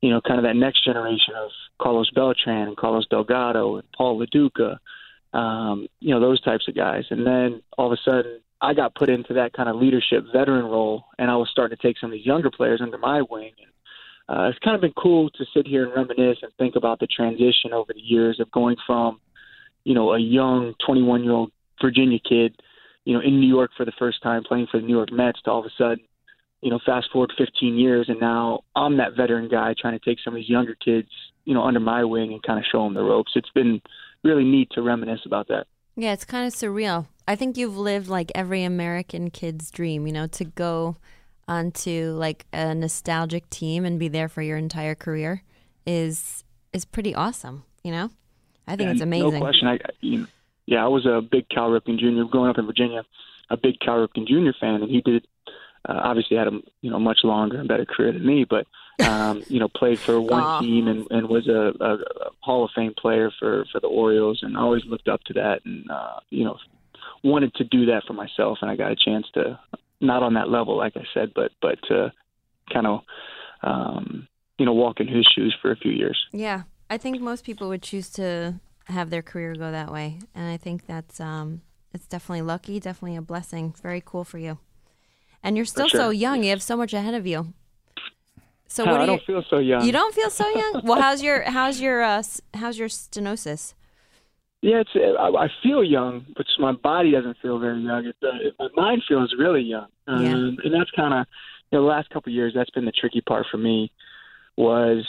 you 0.00 0.10
know, 0.10 0.20
kind 0.20 0.38
of 0.38 0.44
that 0.44 0.56
next 0.56 0.84
generation 0.84 1.34
of 1.34 1.50
Carlos 1.80 2.10
Beltran 2.10 2.68
and 2.68 2.76
Carlos 2.76 3.06
Delgado 3.08 3.76
and 3.76 3.92
Paul 3.92 4.18
Lo 4.18 4.26
Duca, 4.30 4.80
um, 5.32 5.86
you 6.00 6.14
know, 6.14 6.20
those 6.20 6.40
types 6.40 6.68
of 6.68 6.74
guys. 6.74 7.04
And 7.10 7.26
then 7.26 7.62
all 7.76 7.92
of 7.92 7.98
a 7.98 8.10
sudden, 8.10 8.40
I 8.62 8.74
got 8.74 8.94
put 8.94 9.08
into 9.10 9.34
that 9.34 9.52
kind 9.52 9.68
of 9.68 9.76
leadership 9.76 10.24
veteran 10.32 10.66
role, 10.66 11.04
and 11.18 11.30
I 11.30 11.36
was 11.36 11.48
starting 11.50 11.76
to 11.76 11.82
take 11.82 11.98
some 11.98 12.10
of 12.10 12.12
these 12.12 12.26
younger 12.26 12.50
players 12.50 12.80
under 12.80 12.98
my 12.98 13.22
wing. 13.22 13.52
And 13.58 13.70
uh, 14.28 14.48
it's 14.48 14.58
kind 14.60 14.74
of 14.74 14.80
been 14.80 14.92
cool 14.96 15.30
to 15.30 15.44
sit 15.54 15.66
here 15.66 15.84
and 15.84 15.94
reminisce 15.94 16.38
and 16.42 16.52
think 16.58 16.76
about 16.76 17.00
the 17.00 17.06
transition 17.06 17.72
over 17.72 17.92
the 17.92 18.00
years 18.00 18.38
of 18.40 18.50
going 18.52 18.76
from, 18.86 19.20
you 19.84 19.94
know, 19.94 20.12
a 20.12 20.18
young 20.18 20.74
21 20.86 21.24
year 21.24 21.32
old 21.32 21.50
Virginia 21.80 22.18
kid, 22.18 22.54
you 23.04 23.14
know, 23.14 23.20
in 23.20 23.40
New 23.40 23.48
York 23.48 23.70
for 23.76 23.84
the 23.84 23.92
first 23.98 24.22
time 24.22 24.44
playing 24.44 24.68
for 24.70 24.80
the 24.80 24.86
New 24.86 24.96
York 24.96 25.10
Mets 25.10 25.42
to 25.42 25.50
all 25.50 25.60
of 25.60 25.66
a 25.66 25.70
sudden, 25.76 26.00
you 26.60 26.70
know, 26.70 26.78
fast 26.84 27.08
forward 27.12 27.32
15 27.36 27.76
years 27.76 28.06
and 28.08 28.20
now 28.20 28.60
I'm 28.76 28.98
that 28.98 29.16
veteran 29.16 29.48
guy 29.48 29.74
trying 29.80 29.98
to 29.98 30.04
take 30.04 30.18
some 30.22 30.34
of 30.34 30.38
these 30.38 30.48
younger 30.48 30.76
kids, 30.76 31.08
you 31.44 31.54
know, 31.54 31.62
under 31.62 31.80
my 31.80 32.04
wing 32.04 32.32
and 32.32 32.42
kind 32.42 32.58
of 32.58 32.64
show 32.70 32.84
them 32.84 32.94
the 32.94 33.02
ropes. 33.02 33.32
It's 33.34 33.50
been 33.50 33.80
really 34.22 34.44
neat 34.44 34.68
to 34.72 34.82
reminisce 34.82 35.22
about 35.24 35.48
that. 35.48 35.66
Yeah, 35.96 36.12
it's 36.12 36.24
kind 36.24 36.46
of 36.46 36.54
surreal. 36.54 37.06
I 37.26 37.36
think 37.36 37.56
you've 37.56 37.76
lived 37.76 38.08
like 38.08 38.30
every 38.34 38.62
American 38.62 39.30
kid's 39.30 39.70
dream, 39.70 40.06
you 40.06 40.12
know, 40.12 40.26
to 40.28 40.44
go 40.44 40.96
onto 41.48 42.14
like 42.16 42.46
a 42.52 42.74
nostalgic 42.74 43.48
team 43.50 43.84
and 43.84 43.98
be 43.98 44.08
there 44.08 44.28
for 44.28 44.42
your 44.42 44.56
entire 44.56 44.94
career 44.94 45.42
is 45.86 46.44
is 46.72 46.84
pretty 46.84 47.14
awesome, 47.14 47.64
you 47.82 47.90
know? 47.90 48.10
I 48.66 48.76
think 48.76 48.88
Yeah, 48.88 48.92
it's 48.92 49.00
amazing. 49.00 49.32
No 49.32 49.40
question. 49.40 49.68
I, 49.68 49.78
you 50.00 50.18
know, 50.20 50.26
yeah, 50.66 50.84
I 50.84 50.88
was 50.88 51.04
a 51.04 51.20
big 51.20 51.48
Cal 51.48 51.70
Ripken 51.70 51.98
Jr. 51.98 52.30
growing 52.30 52.50
up 52.50 52.58
in 52.58 52.66
Virginia, 52.66 53.04
a 53.50 53.56
big 53.56 53.80
Cal 53.80 54.06
Ripken 54.06 54.26
Jr. 54.26 54.56
fan, 54.60 54.82
and 54.82 54.90
he 54.90 55.00
did 55.00 55.26
uh, 55.88 56.00
obviously 56.04 56.36
had 56.36 56.46
a 56.46 56.60
you 56.82 56.90
know 56.90 56.98
much 56.98 57.20
longer 57.24 57.58
and 57.58 57.68
better 57.68 57.84
career 57.84 58.12
than 58.12 58.24
me, 58.24 58.44
but 58.48 58.66
um, 59.04 59.42
you 59.48 59.58
know 59.58 59.68
played 59.68 59.98
for 59.98 60.20
one 60.20 60.42
Aw. 60.42 60.60
team 60.60 60.88
and, 60.88 61.06
and 61.10 61.28
was 61.28 61.48
a, 61.48 61.72
a, 61.80 61.94
a 61.94 62.30
Hall 62.40 62.64
of 62.64 62.70
Fame 62.74 62.94
player 62.96 63.32
for 63.38 63.64
for 63.72 63.80
the 63.80 63.88
Orioles, 63.88 64.40
and 64.42 64.56
I 64.56 64.60
always 64.60 64.84
looked 64.84 65.08
up 65.08 65.22
to 65.24 65.32
that, 65.34 65.60
and 65.64 65.90
uh, 65.90 66.20
you 66.30 66.44
know 66.44 66.56
wanted 67.24 67.54
to 67.54 67.64
do 67.64 67.86
that 67.86 68.04
for 68.06 68.12
myself, 68.12 68.58
and 68.62 68.70
I 68.70 68.76
got 68.76 68.92
a 68.92 68.96
chance 68.96 69.26
to 69.34 69.58
not 70.00 70.22
on 70.22 70.34
that 70.34 70.48
level, 70.48 70.76
like 70.76 70.96
I 70.96 71.04
said, 71.14 71.32
but 71.34 71.52
but 71.60 71.78
to 71.88 72.12
kind 72.72 72.86
of 72.86 73.00
um, 73.62 74.28
you 74.58 74.66
know 74.66 74.72
walk 74.72 75.00
in 75.00 75.08
his 75.08 75.26
shoes 75.34 75.54
for 75.60 75.70
a 75.70 75.76
few 75.76 75.92
years. 75.92 76.18
Yeah, 76.32 76.62
I 76.88 76.98
think 76.98 77.20
most 77.20 77.44
people 77.44 77.68
would 77.68 77.82
choose 77.82 78.10
to 78.10 78.54
have 78.86 79.10
their 79.10 79.22
career 79.22 79.54
go 79.54 79.70
that 79.70 79.92
way, 79.92 80.18
and 80.34 80.48
I 80.50 80.56
think 80.56 80.86
that's 80.86 81.20
um, 81.20 81.62
it's 81.92 82.06
definitely 82.06 82.42
lucky, 82.42 82.80
definitely 82.80 83.16
a 83.16 83.22
blessing. 83.22 83.70
It's 83.70 83.80
very 83.80 84.02
cool 84.04 84.24
for 84.24 84.38
you, 84.38 84.58
and 85.42 85.56
you're 85.56 85.66
still 85.66 85.88
so 85.88 85.98
sure. 85.98 86.12
young. 86.12 86.42
You 86.42 86.50
have 86.50 86.62
so 86.62 86.76
much 86.76 86.92
ahead 86.94 87.14
of 87.14 87.26
you. 87.26 87.52
So 88.68 88.84
Huh, 88.84 88.92
what 88.92 89.00
I 89.00 89.06
do 89.06 89.12
you? 89.12 89.16
don't 89.18 89.26
feel 89.26 89.42
so 89.50 89.58
young. 89.58 89.84
You 89.84 89.92
don't 89.92 90.14
feel 90.14 90.30
so 90.30 90.48
young. 90.48 90.82
Well, 90.84 91.00
how's 91.00 91.22
your 91.22 91.42
how's 91.42 91.80
your 91.80 92.02
uh, 92.02 92.22
how's 92.54 92.78
your 92.78 92.88
stenosis? 92.88 93.74
Yeah, 94.62 94.82
it's 94.82 94.90
I, 94.94 95.44
I 95.44 95.48
feel 95.62 95.82
young, 95.82 96.26
but 96.36 96.46
my 96.58 96.72
body 96.72 97.12
doesn't 97.12 97.38
feel 97.40 97.58
very 97.58 97.80
young. 97.80 98.06
It, 98.06 98.16
uh, 98.22 98.66
my 98.76 98.82
mind 98.88 99.02
feels 99.08 99.34
really 99.38 99.62
young, 99.62 99.86
um, 100.06 100.22
Yeah. 100.22 100.32
and 100.64 100.74
that's 100.74 100.90
kind 100.90 101.14
of 101.14 101.26
you 101.70 101.78
know 101.78 101.82
the 101.84 101.88
last 101.88 102.10
couple 102.10 102.30
of 102.30 102.34
years. 102.34 102.52
That's 102.54 102.70
been 102.70 102.84
the 102.84 102.92
tricky 102.92 103.22
part 103.22 103.46
for 103.50 103.56
me. 103.56 103.90
Was 104.56 105.06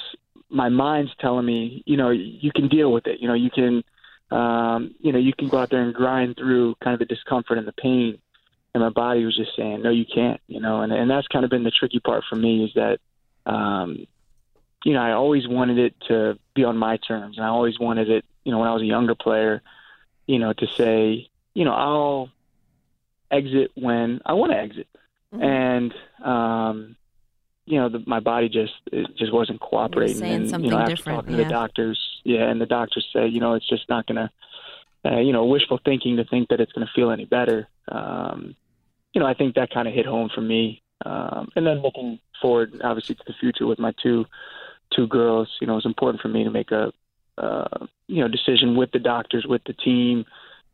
my 0.50 0.70
mind's 0.70 1.12
telling 1.20 1.46
me, 1.46 1.84
you 1.86 1.98
know, 1.98 2.10
you 2.12 2.52
can 2.54 2.70
deal 2.70 2.92
with 2.94 3.08
it. 3.08 3.20
You 3.20 3.28
know, 3.28 3.34
you 3.34 3.50
can, 3.50 3.84
um, 4.32 4.96
you 5.00 5.12
know, 5.12 5.20
you 5.20 5.34
can 5.34 5.50
go 5.50 5.58
out 5.58 5.70
there 5.70 5.82
and 5.82 5.94
grind 5.94 6.38
through 6.38 6.76
kind 6.84 6.94
of 6.94 7.00
the 7.00 7.14
discomfort 7.14 7.58
and 7.58 7.68
the 7.68 7.74
pain. 7.74 8.20
And 8.74 8.82
my 8.82 8.90
body 8.90 9.26
was 9.26 9.36
just 9.36 9.56
saying, 9.58 9.82
no, 9.82 9.90
you 9.90 10.06
can't. 10.06 10.40
You 10.48 10.62
know, 10.62 10.82
and 10.82 10.94
and 10.94 11.10
that's 11.10 11.28
kind 11.28 11.44
of 11.44 11.52
been 11.52 11.64
the 11.64 11.72
tricky 11.72 12.00
part 12.00 12.24
for 12.30 12.38
me 12.38 12.64
is 12.64 12.72
that, 12.76 13.00
um, 13.46 14.06
you 14.86 14.94
know, 14.94 15.02
I 15.02 15.12
always 15.12 15.46
wanted 15.46 15.78
it 15.78 15.94
to 16.08 16.40
be 16.56 16.64
on 16.64 16.78
my 16.78 16.96
terms, 16.98 17.36
and 17.38 17.46
I 17.46 17.50
always 17.50 17.78
wanted 17.80 18.10
it, 18.10 18.24
you 18.44 18.52
know, 18.52 18.60
when 18.60 18.68
I 18.68 18.74
was 18.74 18.82
a 18.82 18.86
younger 18.86 19.16
player, 19.16 19.62
you 20.28 20.40
know, 20.40 20.54
to 20.54 20.68
say, 20.78 21.30
you 21.54 21.66
know, 21.66 21.74
I'll 21.74 22.30
exit 23.30 23.72
when 23.76 24.22
I 24.26 24.34
want 24.34 24.52
to 24.52 24.58
exit. 24.58 24.88
and 25.32 25.94
um, 26.24 26.96
you 27.66 27.80
know, 27.80 27.90
the, 27.90 28.04
my 28.06 28.20
body 28.20 28.50
just 28.50 28.74
it 28.92 29.08
just 29.18 29.34
wasn't 29.34 29.60
cooperating. 29.60 30.18
saying 30.18 30.34
and 30.34 30.50
something 30.50 30.70
you 30.70 30.76
know, 30.76 30.82
after 30.82 30.96
different, 30.96 31.20
talking 31.20 31.34
to 31.34 31.38
yeah. 31.38 31.48
the 31.48 31.50
doctors, 31.50 32.22
yeah, 32.24 32.50
and 32.50 32.60
the 32.60 32.66
doctors 32.66 33.08
say, 33.14 33.28
you 33.28 33.40
know, 33.40 33.54
it's 33.54 33.68
just 33.68 33.88
not 33.88 34.06
gonna, 34.08 34.32
uh, 35.06 35.20
you 35.20 35.32
know, 35.32 35.46
wishful 35.46 35.80
thinking 35.84 36.18
to 36.18 36.26
think 36.26 36.50
that 36.50 36.60
it's 36.60 36.72
gonna 36.74 36.90
feel 36.94 37.12
any 37.12 37.26
better. 37.26 37.68
Um, 37.88 38.56
you 39.14 39.22
know, 39.22 39.28
I 39.28 39.34
think 39.34 39.56
that 39.56 39.72
kind 39.72 39.88
of 39.88 39.94
hit 39.94 40.06
home 40.06 40.30
for 40.34 40.42
me. 40.42 40.82
Um, 41.06 41.50
and 41.56 41.66
then 41.66 41.82
looking 41.82 42.20
forward, 42.42 42.80
obviously, 42.84 43.16
to 43.16 43.24
the 43.26 43.34
future 43.40 43.66
with 43.66 43.80
my 43.80 43.94
two 44.02 44.26
two 44.96 45.08
girls, 45.08 45.50
you 45.62 45.68
know, 45.68 45.74
it 45.74 45.78
was 45.78 45.86
important 45.86 46.22
for 46.22 46.28
me 46.28 46.44
to 46.44 46.52
make 46.52 46.72
a 46.72 46.92
uh, 47.42 47.86
you 48.08 48.22
know 48.22 48.28
decision 48.28 48.76
with 48.78 48.92
the 48.92 49.00
doctors, 49.00 49.46
with 49.48 49.64
the 49.66 49.74
team, 49.74 50.26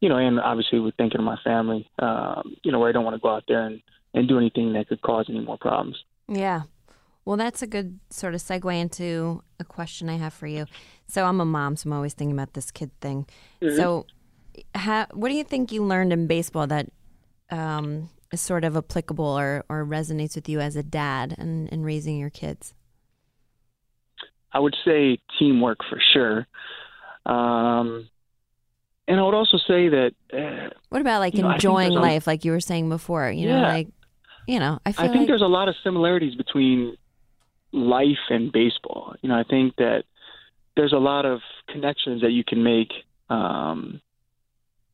you 0.01 0.09
know, 0.09 0.17
and 0.17 0.39
obviously 0.39 0.79
with 0.79 0.95
thinking 0.95 1.19
of 1.19 1.25
my 1.25 1.37
family, 1.43 1.89
um, 1.99 2.55
you 2.63 2.71
know, 2.71 2.79
where 2.79 2.89
I 2.89 2.91
don't 2.91 3.03
want 3.03 3.15
to 3.15 3.21
go 3.21 3.29
out 3.29 3.45
there 3.47 3.65
and 3.65 3.81
and 4.13 4.27
do 4.27 4.37
anything 4.37 4.73
that 4.73 4.87
could 4.87 5.01
cause 5.01 5.27
any 5.29 5.39
more 5.39 5.57
problems. 5.57 6.03
Yeah. 6.27 6.63
Well, 7.25 7.37
that's 7.37 7.61
a 7.61 7.67
good 7.67 7.99
sort 8.09 8.35
of 8.35 8.41
segue 8.41 8.73
into 8.79 9.43
a 9.59 9.65
question 9.65 10.09
I 10.09 10.15
have 10.15 10.33
for 10.33 10.47
you. 10.47 10.65
So 11.07 11.25
I'm 11.25 11.41
a 11.41 11.45
mom, 11.45 11.75
so 11.75 11.89
I'm 11.89 11.93
always 11.93 12.13
thinking 12.13 12.33
about 12.33 12.53
this 12.53 12.71
kid 12.71 12.89
thing. 13.01 13.27
So, 13.61 14.05
ha, 14.73 15.07
what 15.11 15.27
do 15.27 15.35
you 15.35 15.43
think 15.43 15.73
you 15.73 15.83
learned 15.83 16.13
in 16.13 16.27
baseball 16.27 16.67
that 16.67 16.87
um, 17.49 18.09
is 18.31 18.39
sort 18.39 18.63
of 18.63 18.77
applicable 18.77 19.25
or, 19.25 19.65
or 19.67 19.85
resonates 19.85 20.35
with 20.35 20.47
you 20.47 20.61
as 20.61 20.77
a 20.77 20.83
dad 20.83 21.35
and, 21.37 21.67
in 21.67 21.83
raising 21.83 22.17
your 22.17 22.29
kids? 22.29 22.73
I 24.57 24.59
would 24.59 24.75
say 24.83 25.19
teamwork 25.37 25.77
for 25.87 25.99
sure. 26.13 26.47
Um, 27.27 28.09
and 29.07 29.19
I 29.19 29.23
would 29.23 29.35
also 29.35 29.57
say 29.57 29.89
that 29.89 30.11
uh, 30.33 30.69
What 30.89 31.01
about 31.01 31.19
like 31.19 31.35
You 31.35 31.43
know, 31.43 31.51
enjoying 31.51 31.95
a- 31.95 32.01
life, 32.01 32.25
like 32.25 32.43
you 32.43 32.51
were 32.51 32.59
saying 32.59 32.89
before? 32.89 33.29
You 33.29 33.49
know, 33.49 33.61
like 33.61 33.87
you 34.47 34.59
know, 34.59 34.79
I 34.83 34.93
feel 34.93 35.05
I 35.05 35.07
think 35.09 35.19
like 35.19 35.27
there's 35.27 35.43
a 35.43 35.45
lot 35.59 35.69
of 35.69 35.75
similarities 35.83 36.33
between 36.33 36.97
life 37.71 38.23
and 38.29 38.51
baseball. 38.51 39.13
You 39.21 39.29
know, 39.29 39.35
I 39.35 39.43
think 39.43 39.75
that 39.75 40.05
there's 40.75 40.93
a 40.93 40.97
lot 41.11 41.25
of 41.25 41.41
connections 41.69 42.21
that 42.23 42.31
you 42.31 42.43
can 42.43 42.63
make. 42.63 42.91
Um, 43.29 44.01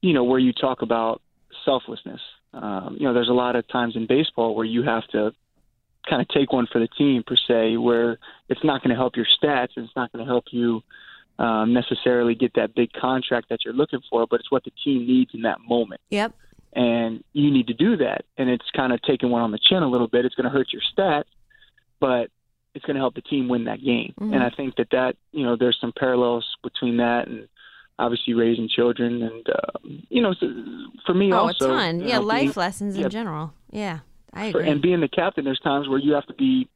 you 0.01 0.11
know, 0.11 0.25
where 0.25 0.39
you 0.39 0.51
talk 0.51 0.81
about 0.81 1.21
selflessness. 1.63 2.19
Um, 2.53 2.97
you 2.99 3.05
know, 3.07 3.13
there's 3.13 3.29
a 3.29 3.33
lot 3.45 3.55
of 3.55 3.65
times 3.69 3.95
in 3.95 4.07
baseball 4.07 4.55
where 4.55 4.65
you 4.65 4.83
have 4.83 5.07
to 5.09 5.33
kind 6.09 6.21
of 6.21 6.27
take 6.29 6.51
one 6.53 6.67
for 6.71 6.79
the 6.79 6.87
team 6.87 7.23
per 7.25 7.35
se, 7.35 7.77
where 7.77 8.17
it's 8.49 8.63
not 8.63 8.81
going 8.81 8.89
to 8.89 8.95
help 8.95 9.15
your 9.15 9.25
stats 9.25 9.69
and 9.75 9.85
it's 9.85 9.95
not 9.95 10.11
going 10.11 10.23
to 10.25 10.29
help 10.29 10.45
you 10.51 10.81
um, 11.39 11.73
necessarily 11.73 12.35
get 12.35 12.53
that 12.55 12.75
big 12.75 12.91
contract 12.93 13.49
that 13.49 13.59
you're 13.65 13.73
looking 13.73 14.01
for, 14.09 14.27
but 14.29 14.39
it's 14.39 14.51
what 14.51 14.63
the 14.63 14.71
team 14.83 15.07
needs 15.07 15.31
in 15.33 15.41
that 15.43 15.59
moment 15.67 15.99
Yep. 16.11 16.33
and 16.73 17.23
you 17.33 17.49
need 17.51 17.67
to 17.67 17.73
do 17.73 17.97
that. 17.97 18.25
And 18.37 18.49
it's 18.49 18.69
kind 18.75 18.93
of 18.93 19.01
taking 19.01 19.29
one 19.31 19.41
on 19.41 19.51
the 19.51 19.59
chin 19.59 19.81
a 19.83 19.87
little 19.89 20.07
bit. 20.07 20.25
It's 20.25 20.35
going 20.35 20.45
to 20.45 20.49
hurt 20.51 20.67
your 20.71 20.81
stats, 20.95 21.23
but 21.99 22.29
it's 22.75 22.85
going 22.85 22.95
to 22.95 22.99
help 23.01 23.15
the 23.15 23.21
team 23.21 23.47
win 23.47 23.65
that 23.65 23.83
game. 23.83 24.13
Mhm. 24.19 24.33
And 24.33 24.43
I 24.43 24.49
think 24.49 24.75
that 24.77 24.89
that 24.91 25.15
you 25.31 25.43
know 25.43 25.55
there's 25.55 25.77
some 25.79 25.93
parallels 25.97 26.45
between 26.63 26.97
that 26.97 27.27
and 27.27 27.47
obviously 27.99 28.33
raising 28.33 28.67
children 28.67 29.21
and 29.21 29.47
um, 29.49 30.03
you 30.09 30.21
know 30.21 30.33
so 30.33 30.51
for 31.05 31.13
me 31.13 31.31
oh, 31.31 31.37
also 31.37 31.65
a 31.65 31.77
ton. 31.77 31.99
you 31.99 32.07
Yeah, 32.07 32.17
know, 32.19 32.25
life 32.25 32.39
being- 32.41 32.53
lessons 32.55 32.97
yeah, 32.97 33.05
in 33.05 33.09
general. 33.11 33.53
Yeah, 33.71 33.99
I 34.33 34.51
for, 34.51 34.61
and 34.61 34.81
being 34.81 34.99
the 34.99 35.07
captain, 35.07 35.45
there's 35.45 35.59
times 35.59 35.87
where 35.87 35.99
you 35.99 36.13
have 36.13 36.25
to 36.27 36.33
be, 36.33 36.69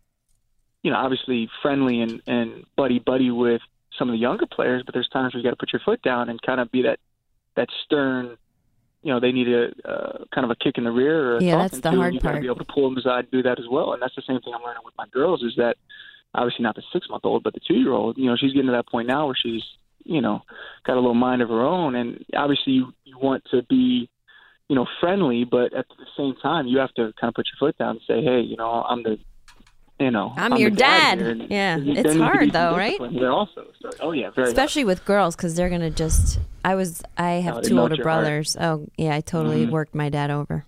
you 0.84 0.91
know, 0.91 0.98
obviously 0.98 1.50
friendly 1.62 2.02
and 2.02 2.22
and 2.28 2.65
buddy 2.76 3.00
buddy 3.00 3.32
with 3.32 3.62
some 3.98 4.10
of 4.10 4.13
the 4.13 4.20
younger 4.20 4.46
players, 4.46 4.84
but 4.86 4.93
there's 4.93 5.10
times 5.10 5.34
where 5.34 5.41
you 5.41 5.43
got 5.43 5.52
to 5.52 5.58
put 5.58 5.74
your 5.74 5.82
foot 5.84 6.02
down 6.02 6.30
and 6.30 6.41
kind 6.41 6.60
of 6.60 6.72
be 6.72 6.84
that 6.84 7.00
that 7.56 7.67
stern. 7.86 8.38
You 9.04 9.13
know, 9.13 9.20
they 9.20 9.32
need 9.32 9.48
a 9.48 9.67
uh, 9.88 10.26
kind 10.34 10.43
of 10.43 10.52
a 10.52 10.56
kick 10.56 10.78
in 10.78 10.84
the 10.84 10.91
rear 10.91 11.34
or 11.34 11.38
a 11.38 11.43
Yeah, 11.43 11.58
that's 11.58 11.76
the 11.76 11.82
to, 11.82 11.88
and 11.89 11.98
hard 11.98 12.13
you 12.13 12.20
gotta 12.20 12.39
be 12.39 12.48
able 12.48 12.58
to 12.58 12.65
pull 12.65 12.89
them 12.89 12.98
aside 12.98 13.26
and 13.26 13.32
do 13.32 13.43
that 13.43 13.60
as 13.60 13.65
well. 13.70 13.93
And 13.93 14.02
that's 14.02 14.15
the 14.15 14.24
same 14.28 14.39
thing 14.41 14.54
I'm 14.54 14.63
learning 14.63 14.82
with 14.84 14.96
my 14.98 15.06
girls 15.12 15.43
is 15.43 15.54
that 15.58 15.78
obviously 16.34 16.63
not 16.63 16.76
the 16.76 16.84
six 16.91 17.08
month 17.10 17.24
old, 17.24 17.43
but 17.43 17.54
the 17.54 17.62
two 17.65 17.76
year 17.76 17.93
old. 17.93 18.17
You 18.17 18.26
know, 18.26 18.36
she's 18.36 18.54
getting 18.54 18.67
to 18.67 18.74
that 18.74 18.88
point 18.88 19.08
now 19.08 19.28
where 19.28 19.36
she's 19.36 19.63
you 20.04 20.22
know 20.22 20.41
got 20.86 20.93
a 20.93 21.02
little 21.02 21.13
mind 21.13 21.41
of 21.41 21.50
her 21.50 21.62
own, 21.62 21.96
and 21.96 22.26
obviously 22.36 22.74
you, 22.74 22.93
you 23.04 23.17
want 23.17 23.43
to 23.52 23.62
be 23.63 24.10
you 24.69 24.75
know, 24.75 24.86
friendly, 24.99 25.43
but 25.45 25.73
at 25.73 25.86
the 25.89 26.06
same 26.17 26.36
time, 26.41 26.67
you 26.67 26.77
have 26.80 26.93
to 26.95 27.13
kind 27.19 27.30
of 27.30 27.34
put 27.36 27.47
your 27.47 27.58
foot 27.60 27.77
down 27.77 27.91
and 27.91 28.01
say, 28.08 28.21
"Hey, 28.23 28.41
you 28.41 28.58
know, 28.58 28.84
I'm 28.88 29.01
the, 29.03 29.17
you 29.99 30.12
know, 30.12 30.34
I'm 30.36 30.58
your 30.58 30.69
the 30.71 30.75
dad." 30.75 31.19
Yeah, 31.49 31.77
it's 31.77 31.86
needs 31.86 32.03
to 32.03 32.13
be 32.13 32.19
hard, 32.19 32.51
though, 32.51 32.75
right? 32.75 32.89
discipline 32.91 33.15
There 33.15 33.32
also, 33.32 33.67
so, 33.82 33.89
oh 34.01 34.12
yeah, 34.12 34.30
very. 34.32 34.49
especially 34.49 34.84
with 34.84 35.06
girls 35.06 35.36
because 35.36 35.56
they're 35.56 35.69
gonna 35.69 35.89
just 35.89 36.39
i 36.65 36.75
was 36.75 37.01
i 37.17 37.32
have 37.45 37.58
Oh, 37.58 37.62
they 37.62 37.69
two 37.69 37.80
older 37.80 37.95
your 37.95 38.06
heart. 38.10 38.23
brothers 38.23 38.58
oh 38.60 38.88
yeah 38.97 39.15
i 39.15 39.21
totally 39.21 39.65
Mhm. 39.65 39.69
worked 39.71 39.95
my 39.95 40.10
dad 40.10 40.30
over 40.32 40.65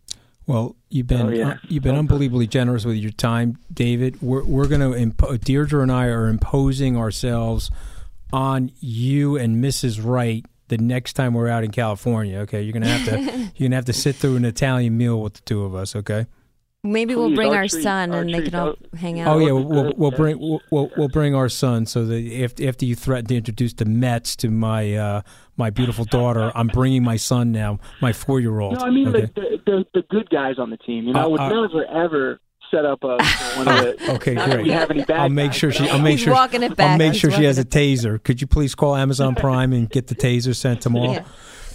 Well, 0.48 0.76
you've 0.90 1.08
been 1.08 1.28
Oh, 1.28 1.30
yeah. 1.30 1.50
uh, 1.50 1.56
you've 1.68 1.84
been 1.84 1.96
unbelievably 1.98 2.48
generous 2.48 2.86
with 2.86 2.96
your 2.96 3.12
time, 3.12 3.58
David. 3.74 4.22
We're 4.22 4.44
we're 4.46 4.68
going 4.68 4.82
to 4.82 4.98
impo- 4.98 5.38
Deirdre 5.40 5.82
and 5.84 5.92
I 5.92 6.06
are 6.08 6.28
imposing 6.28 6.96
ourselves 6.98 7.70
on 8.32 8.72
you 8.80 9.36
and 9.38 9.64
Mrs. 9.64 10.00
Wright 10.04 10.46
the 10.70 10.78
next 10.78 11.14
time 11.14 11.34
we're 11.34 11.50
out 11.50 11.64
in 11.64 11.72
California. 11.72 12.40
Okay, 12.40 12.62
you're 12.62 12.74
gonna 12.74 12.88
have 12.88 13.06
to 13.06 13.22
you're 13.56 13.68
gonna 13.68 13.76
have 13.76 13.86
to 13.86 13.94
sit 13.94 14.16
through 14.16 14.38
an 14.38 14.46
Italian 14.46 14.98
meal 14.98 15.22
with 15.22 15.34
the 15.34 15.42
two 15.42 15.64
of 15.64 15.76
us. 15.76 15.96
Okay. 15.96 16.26
maybe 16.84 17.14
we'll 17.14 17.36
bring 17.36 17.52
our 17.52 17.58
our 17.58 17.68
treat, 17.68 17.84
son 17.84 18.12
our 18.12 18.22
and 18.22 18.34
they 18.34 18.42
can 18.42 18.56
all 18.56 18.76
hang 18.98 19.20
Oh 19.22 19.40
yeah, 19.40 19.52
we'll, 19.52 19.66
we'll, 19.66 19.94
we'll 19.98 20.12
bring 20.12 20.40
we'll, 20.40 20.62
we'll 20.72 20.90
we'll 20.96 21.10
bring 21.10 21.36
our 21.36 21.50
son. 21.50 21.86
So 21.86 22.06
that 22.06 22.42
after 22.44 22.68
after 22.68 22.86
you 22.86 22.96
threaten 22.96 23.28
to 23.28 23.36
introduce 23.36 23.74
the 23.74 23.86
Mets 23.86 24.36
to 24.38 24.50
my 24.50 24.96
uh, 24.96 25.22
my 25.58 25.70
beautiful 25.70 26.06
daughter, 26.06 26.52
I'm 26.56 26.68
bringing 26.68 27.04
my 27.04 27.18
son 27.18 27.52
now, 27.52 27.80
my 28.02 28.14
four 28.14 28.40
year 28.40 28.60
old. 28.60 28.76
No, 28.80 28.86
I 28.86 28.90
mean 28.92 29.10
okay. 29.10 29.26
the, 29.36 29.42
the 29.42 29.62
the 29.66 29.86
the 29.96 30.02
good 30.10 30.30
guys 30.30 30.56
on 30.58 30.70
the 30.70 30.78
team. 30.78 31.06
You 31.06 31.14
know, 31.14 31.20
I 31.20 31.28
would 31.28 31.40
Uh, 31.42 31.44
uh, 31.46 31.50
never 31.50 31.86
ever 31.86 32.40
set 32.72 32.86
up 32.86 33.04
a 33.04 33.08
one 33.58 33.68
of 33.68 33.84
the. 33.84 33.98
Okay, 34.16 34.36
great. 34.36 34.64
We 34.64 34.72
have 34.72 34.90
any 34.92 35.04
bad 35.06 35.20
I'll 35.20 35.30
make 35.30 35.54
sure 35.54 35.72
she. 35.72 35.88
I- 35.88 35.94
I'll 35.96 36.02
make 36.02 36.14
He's 36.18 36.22
sure. 36.22 36.34
walking 36.34 36.64
it 36.64 36.80
I'll 36.80 36.98
make 36.98 37.14
He's 37.14 37.22
sure 37.22 37.32
she 37.32 37.44
has 37.44 37.58
a 37.58 37.66
taser. 37.66 38.22
Could 38.24 38.42
you 38.42 38.48
please 38.48 38.76
call 38.76 38.96
Amazon 38.96 39.36
Prime 39.46 39.74
and 39.74 39.90
get 39.90 40.08
the 40.08 40.16
taser 40.16 40.56
sent 40.56 40.82
tomorrow? 40.82 41.12
Yeah. 41.14 41.26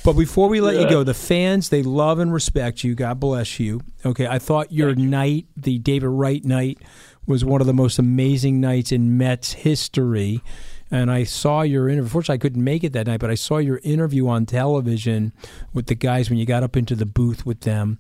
But 0.05 0.15
before 0.15 0.49
we 0.51 0.61
let 0.61 0.77
you 0.79 0.87
go, 0.89 1.03
the 1.03 1.15
fans 1.15 1.71
they 1.71 1.83
love 1.83 2.19
and 2.19 2.31
respect 2.33 2.85
you. 2.85 2.95
God 2.95 3.19
bless 3.21 3.59
you. 3.59 3.81
Okay, 4.05 4.27
I 4.27 4.39
thought 4.39 4.71
your 4.71 4.95
night, 4.95 5.47
the 5.57 5.79
David 5.79 6.09
Wright 6.09 6.45
night, 6.45 6.79
was 7.27 7.43
one 7.43 7.63
of 7.63 7.67
the 7.67 7.73
most 7.73 7.99
amazing 7.99 8.61
nights 8.61 8.93
in 8.93 9.17
Mets 9.17 9.53
history. 9.53 10.43
And 10.91 11.11
I 11.11 11.25
saw 11.25 11.63
your 11.63 11.89
interview. 11.89 12.03
Unfortunately, 12.05 12.35
I 12.35 12.39
couldn't 12.39 12.63
make 12.63 12.85
it 12.85 12.93
that 12.93 13.07
night, 13.07 13.19
but 13.19 13.31
I 13.31 13.35
saw 13.35 13.57
your 13.57 13.81
interview 13.83 14.29
on 14.29 14.45
television 14.45 15.33
with 15.73 15.87
the 15.87 15.95
guys 15.95 16.29
when 16.29 16.39
you 16.39 16.45
got 16.45 16.63
up 16.63 16.77
into 16.77 16.95
the 16.95 17.07
booth 17.07 17.47
with 17.47 17.61
them. 17.61 17.99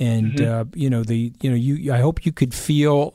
And 0.00 0.40
uh, 0.40 0.64
you 0.74 0.90
know 0.90 1.04
the 1.04 1.32
you 1.42 1.50
know 1.50 1.56
you. 1.56 1.92
I 1.92 1.98
hope 1.98 2.24
you 2.24 2.32
could 2.32 2.54
feel 2.54 3.14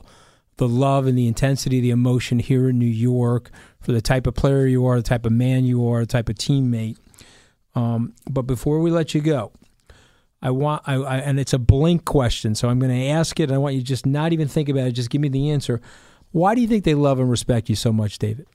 the 0.56 0.68
love 0.68 1.06
and 1.06 1.18
the 1.18 1.26
intensity, 1.26 1.80
the 1.80 1.90
emotion 1.90 2.38
here 2.38 2.68
in 2.68 2.78
New 2.78 2.86
York 2.86 3.50
for 3.80 3.92
the 3.92 4.00
type 4.00 4.26
of 4.26 4.34
player 4.34 4.66
you 4.66 4.86
are, 4.86 4.96
the 4.96 5.02
type 5.02 5.26
of 5.26 5.32
man 5.32 5.64
you 5.64 5.86
are, 5.88 6.00
the 6.00 6.06
type 6.06 6.28
of 6.28 6.36
teammate. 6.36 6.96
Um, 7.74 8.14
but 8.30 8.42
before 8.42 8.80
we 8.80 8.90
let 8.90 9.14
you 9.14 9.20
go, 9.20 9.52
I 10.40 10.50
want, 10.50 10.82
I, 10.86 10.94
I, 10.94 11.16
and 11.18 11.38
it's 11.38 11.52
a 11.52 11.58
blink 11.58 12.04
question, 12.04 12.54
so 12.54 12.68
I'm 12.68 12.78
going 12.78 12.92
to 12.92 13.08
ask 13.08 13.38
it. 13.38 13.44
And 13.44 13.54
I 13.54 13.58
want 13.58 13.74
you 13.74 13.80
to 13.80 13.86
just 13.86 14.06
not 14.06 14.32
even 14.32 14.48
think 14.48 14.68
about 14.68 14.86
it. 14.86 14.92
Just 14.92 15.10
give 15.10 15.20
me 15.20 15.28
the 15.28 15.50
answer. 15.50 15.80
Why 16.32 16.54
do 16.54 16.60
you 16.60 16.68
think 16.68 16.84
they 16.84 16.94
love 16.94 17.20
and 17.20 17.30
respect 17.30 17.68
you 17.68 17.76
so 17.76 17.92
much, 17.92 18.18
David? 18.18 18.46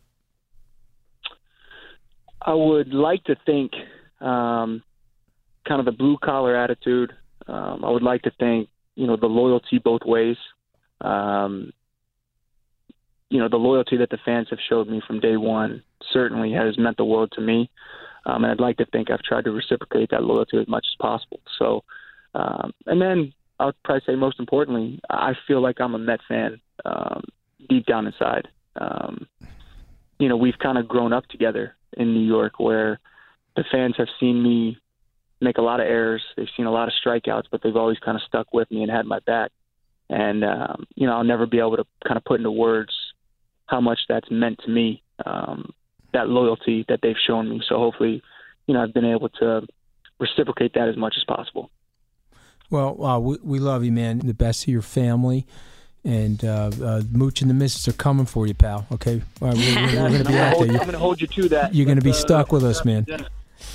I 2.41 2.54
would 2.54 2.94
like 2.94 3.24
to 3.26 3.36
think 3.46 3.74
um, 4.20 4.82
kind 5.67 5.80
of 5.80 5.86
the 5.86 5.91
blue 5.91 6.17
collar 6.17 6.56
attitude. 6.56 7.13
Um, 7.52 7.86
I 7.86 7.92
would 7.92 8.02
like 8.02 8.24
to 8.24 8.32
thank 8.40 8.70
you 8.96 9.08
know, 9.08 9.16
the 9.16 9.28
loyalty 9.28 9.80
both 9.80 10.02
ways. 10.06 10.38
Um, 11.02 11.72
you 13.30 13.40
know, 13.40 13.50
the 13.50 13.58
loyalty 13.58 13.98
that 13.98 14.10
the 14.10 14.20
fans 14.24 14.48
have 14.50 14.60
showed 14.70 14.88
me 14.88 15.02
from 15.06 15.20
day 15.20 15.38
one 15.38 15.84
certainly 16.12 16.52
has 16.52 16.78
meant 16.78 16.98
the 16.98 17.06
world 17.06 17.32
to 17.34 17.42
me. 17.42 17.70
Um, 18.26 18.44
and 18.44 18.52
I'd 18.52 18.60
like 18.60 18.78
to 18.78 18.86
think 18.86 19.10
I've 19.10 19.24
tried 19.24 19.46
to 19.46 19.52
reciprocate 19.52 20.12
that 20.12 20.24
loyalty 20.24 20.58
as 20.58 20.68
much 20.68 20.86
as 20.92 20.96
possible. 21.00 21.40
So, 21.58 21.84
um, 22.36 22.72
and 22.86 23.02
then 23.02 23.34
I 23.60 23.66
would 23.66 23.84
probably 23.84 24.04
say 24.06 24.16
most 24.16 24.40
importantly, 24.40 25.00
I 25.10 25.34
feel 25.48 25.62
like 25.62 25.80
I'm 25.80 25.96
a 25.96 26.00
Met 26.00 26.20
fan 26.28 26.60
um, 26.86 27.24
deep 27.70 27.86
down 27.86 28.06
inside. 28.06 28.48
Um, 28.76 29.28
you 30.20 30.28
know, 30.28 30.38
we've 30.38 30.60
kind 30.60 30.78
of 30.78 30.88
grown 30.88 31.14
up 31.14 31.26
together 31.28 31.76
in 31.94 32.14
New 32.14 32.26
York 32.26 32.60
where 32.60 33.00
the 33.56 33.64
fans 33.72 33.96
have 33.98 34.08
seen 34.20 34.44
me 34.44 34.78
make 35.42 35.58
a 35.58 35.62
lot 35.62 35.80
of 35.80 35.88
errors. 35.88 36.22
They've 36.38 36.48
seen 36.56 36.66
a 36.66 36.72
lot 36.72 36.88
of 36.88 36.94
strikeouts, 37.06 37.46
but 37.52 37.62
they've 37.64 37.76
always 37.76 37.98
kind 38.00 38.16
of 38.16 38.22
stuck 38.24 38.54
with 38.54 38.70
me 38.72 38.84
and 38.84 38.92
had 38.92 39.06
my 39.06 39.20
back. 39.20 39.52
And, 40.10 40.44
um, 40.44 40.86
you 40.96 41.08
know, 41.08 41.14
I'll 41.14 41.24
never 41.24 41.46
be 41.46 41.60
able 41.60 41.78
to 41.78 41.86
kind 42.06 42.18
of 42.18 42.24
put 42.26 42.40
into 42.40 42.52
words 42.52 42.94
how 43.66 43.82
much 43.82 44.00
that's 44.10 44.30
meant 44.30 44.60
to 44.66 44.70
me, 44.70 45.02
um, 45.26 45.74
that 46.14 46.28
loyalty 46.28 46.86
that 46.90 47.00
they've 47.02 47.16
shown 47.26 47.50
me. 47.50 47.62
So 47.68 47.78
hopefully, 47.78 48.22
you 48.68 48.74
know, 48.74 48.84
I've 48.84 48.94
been 48.94 49.06
able 49.06 49.30
to 49.30 49.66
reciprocate 50.20 50.74
that 50.74 50.90
as 50.90 50.98
much 50.98 51.16
as 51.18 51.24
possible. 51.24 51.72
Well, 52.70 53.04
uh, 53.04 53.20
we, 53.20 53.38
we 53.42 53.60
love 53.60 53.84
you, 53.84 53.92
man. 53.92 54.20
The 54.20 54.34
best 54.34 54.64
of 54.64 54.68
your 54.68 54.82
family. 54.82 55.46
And 56.04 56.44
uh, 56.44 56.72
uh, 56.84 57.02
Mooch 57.12 57.42
and 57.42 57.50
the 57.50 57.54
Missus 57.54 57.88
are 57.88 57.94
coming 57.94 58.26
for 58.26 58.48
you, 58.48 58.54
pal. 58.54 58.88
Okay, 58.92 59.22
All 59.42 59.50
right, 59.50 59.58
we're, 59.58 59.76
we're, 59.76 59.86
we're 59.86 60.10
going 60.10 60.24
to 60.24 60.30
be 60.30 60.38
out 60.38 60.60
there. 60.60 60.72
I'm 60.72 60.86
gonna 60.86 60.98
hold 60.98 61.22
you 61.22 61.28
to 61.28 61.50
that. 61.50 61.76
You're 61.76 61.86
gonna 61.86 62.02
be 62.02 62.10
Let's, 62.10 62.24
uh, 62.24 62.28
stuck 62.28 62.52
with 62.52 62.64
us, 62.64 62.84
man. 62.84 63.06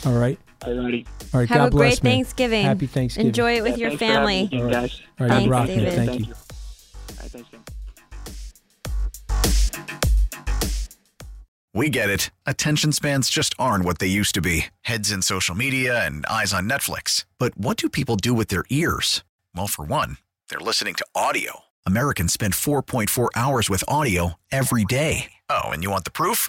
Dinner. 0.02 0.14
All 0.14 0.20
right. 0.20 0.38
Alrighty. 0.60 1.06
All 1.34 1.40
right. 1.40 1.48
Have 1.48 1.58
God 1.58 1.66
a 1.68 1.70
great 1.70 2.02
man. 2.02 2.12
Thanksgiving. 2.14 2.64
Happy 2.64 2.86
Thanksgiving. 2.86 3.28
Enjoy 3.28 3.56
it 3.56 3.62
with 3.62 3.76
Yeah, 3.78 3.88
your 3.90 3.98
thanks 3.98 4.14
for 4.14 4.20
having 4.20 4.48
family. 4.48 4.70
guys. 4.72 5.00
All 5.20 5.26
right. 5.26 5.30
Thanks, 5.30 5.44
good 5.44 5.50
rock. 5.50 5.66
David. 5.66 5.92
Thank 5.92 6.08
Thank 6.10 6.20
you. 6.20 6.26
you. 6.26 6.32
All 6.34 7.16
right, 7.22 7.30
thanks. 7.30 7.48
We 11.74 11.90
get 11.90 12.08
it. 12.08 12.30
Attention 12.46 12.90
spans 12.92 13.28
just 13.28 13.54
aren't 13.58 13.84
what 13.84 13.98
they 13.98 14.06
used 14.06 14.34
to 14.36 14.40
be 14.40 14.66
heads 14.82 15.10
in 15.10 15.20
social 15.20 15.54
media 15.54 16.06
and 16.06 16.24
eyes 16.26 16.54
on 16.54 16.68
Netflix. 16.68 17.26
But 17.38 17.56
what 17.58 17.76
do 17.76 17.90
people 17.90 18.16
do 18.16 18.32
with 18.32 18.48
their 18.48 18.64
ears? 18.70 19.22
Well, 19.54 19.66
for 19.66 19.84
one, 19.84 20.16
they're 20.48 20.58
listening 20.58 20.94
to 20.94 21.06
audio. 21.14 21.60
Americans 21.84 22.32
spend 22.32 22.54
4.4 22.54 23.28
hours 23.36 23.68
with 23.68 23.84
audio 23.86 24.34
every 24.50 24.84
day. 24.86 25.32
Oh, 25.50 25.64
and 25.68 25.82
you 25.84 25.90
want 25.90 26.04
the 26.04 26.10
proof? 26.10 26.48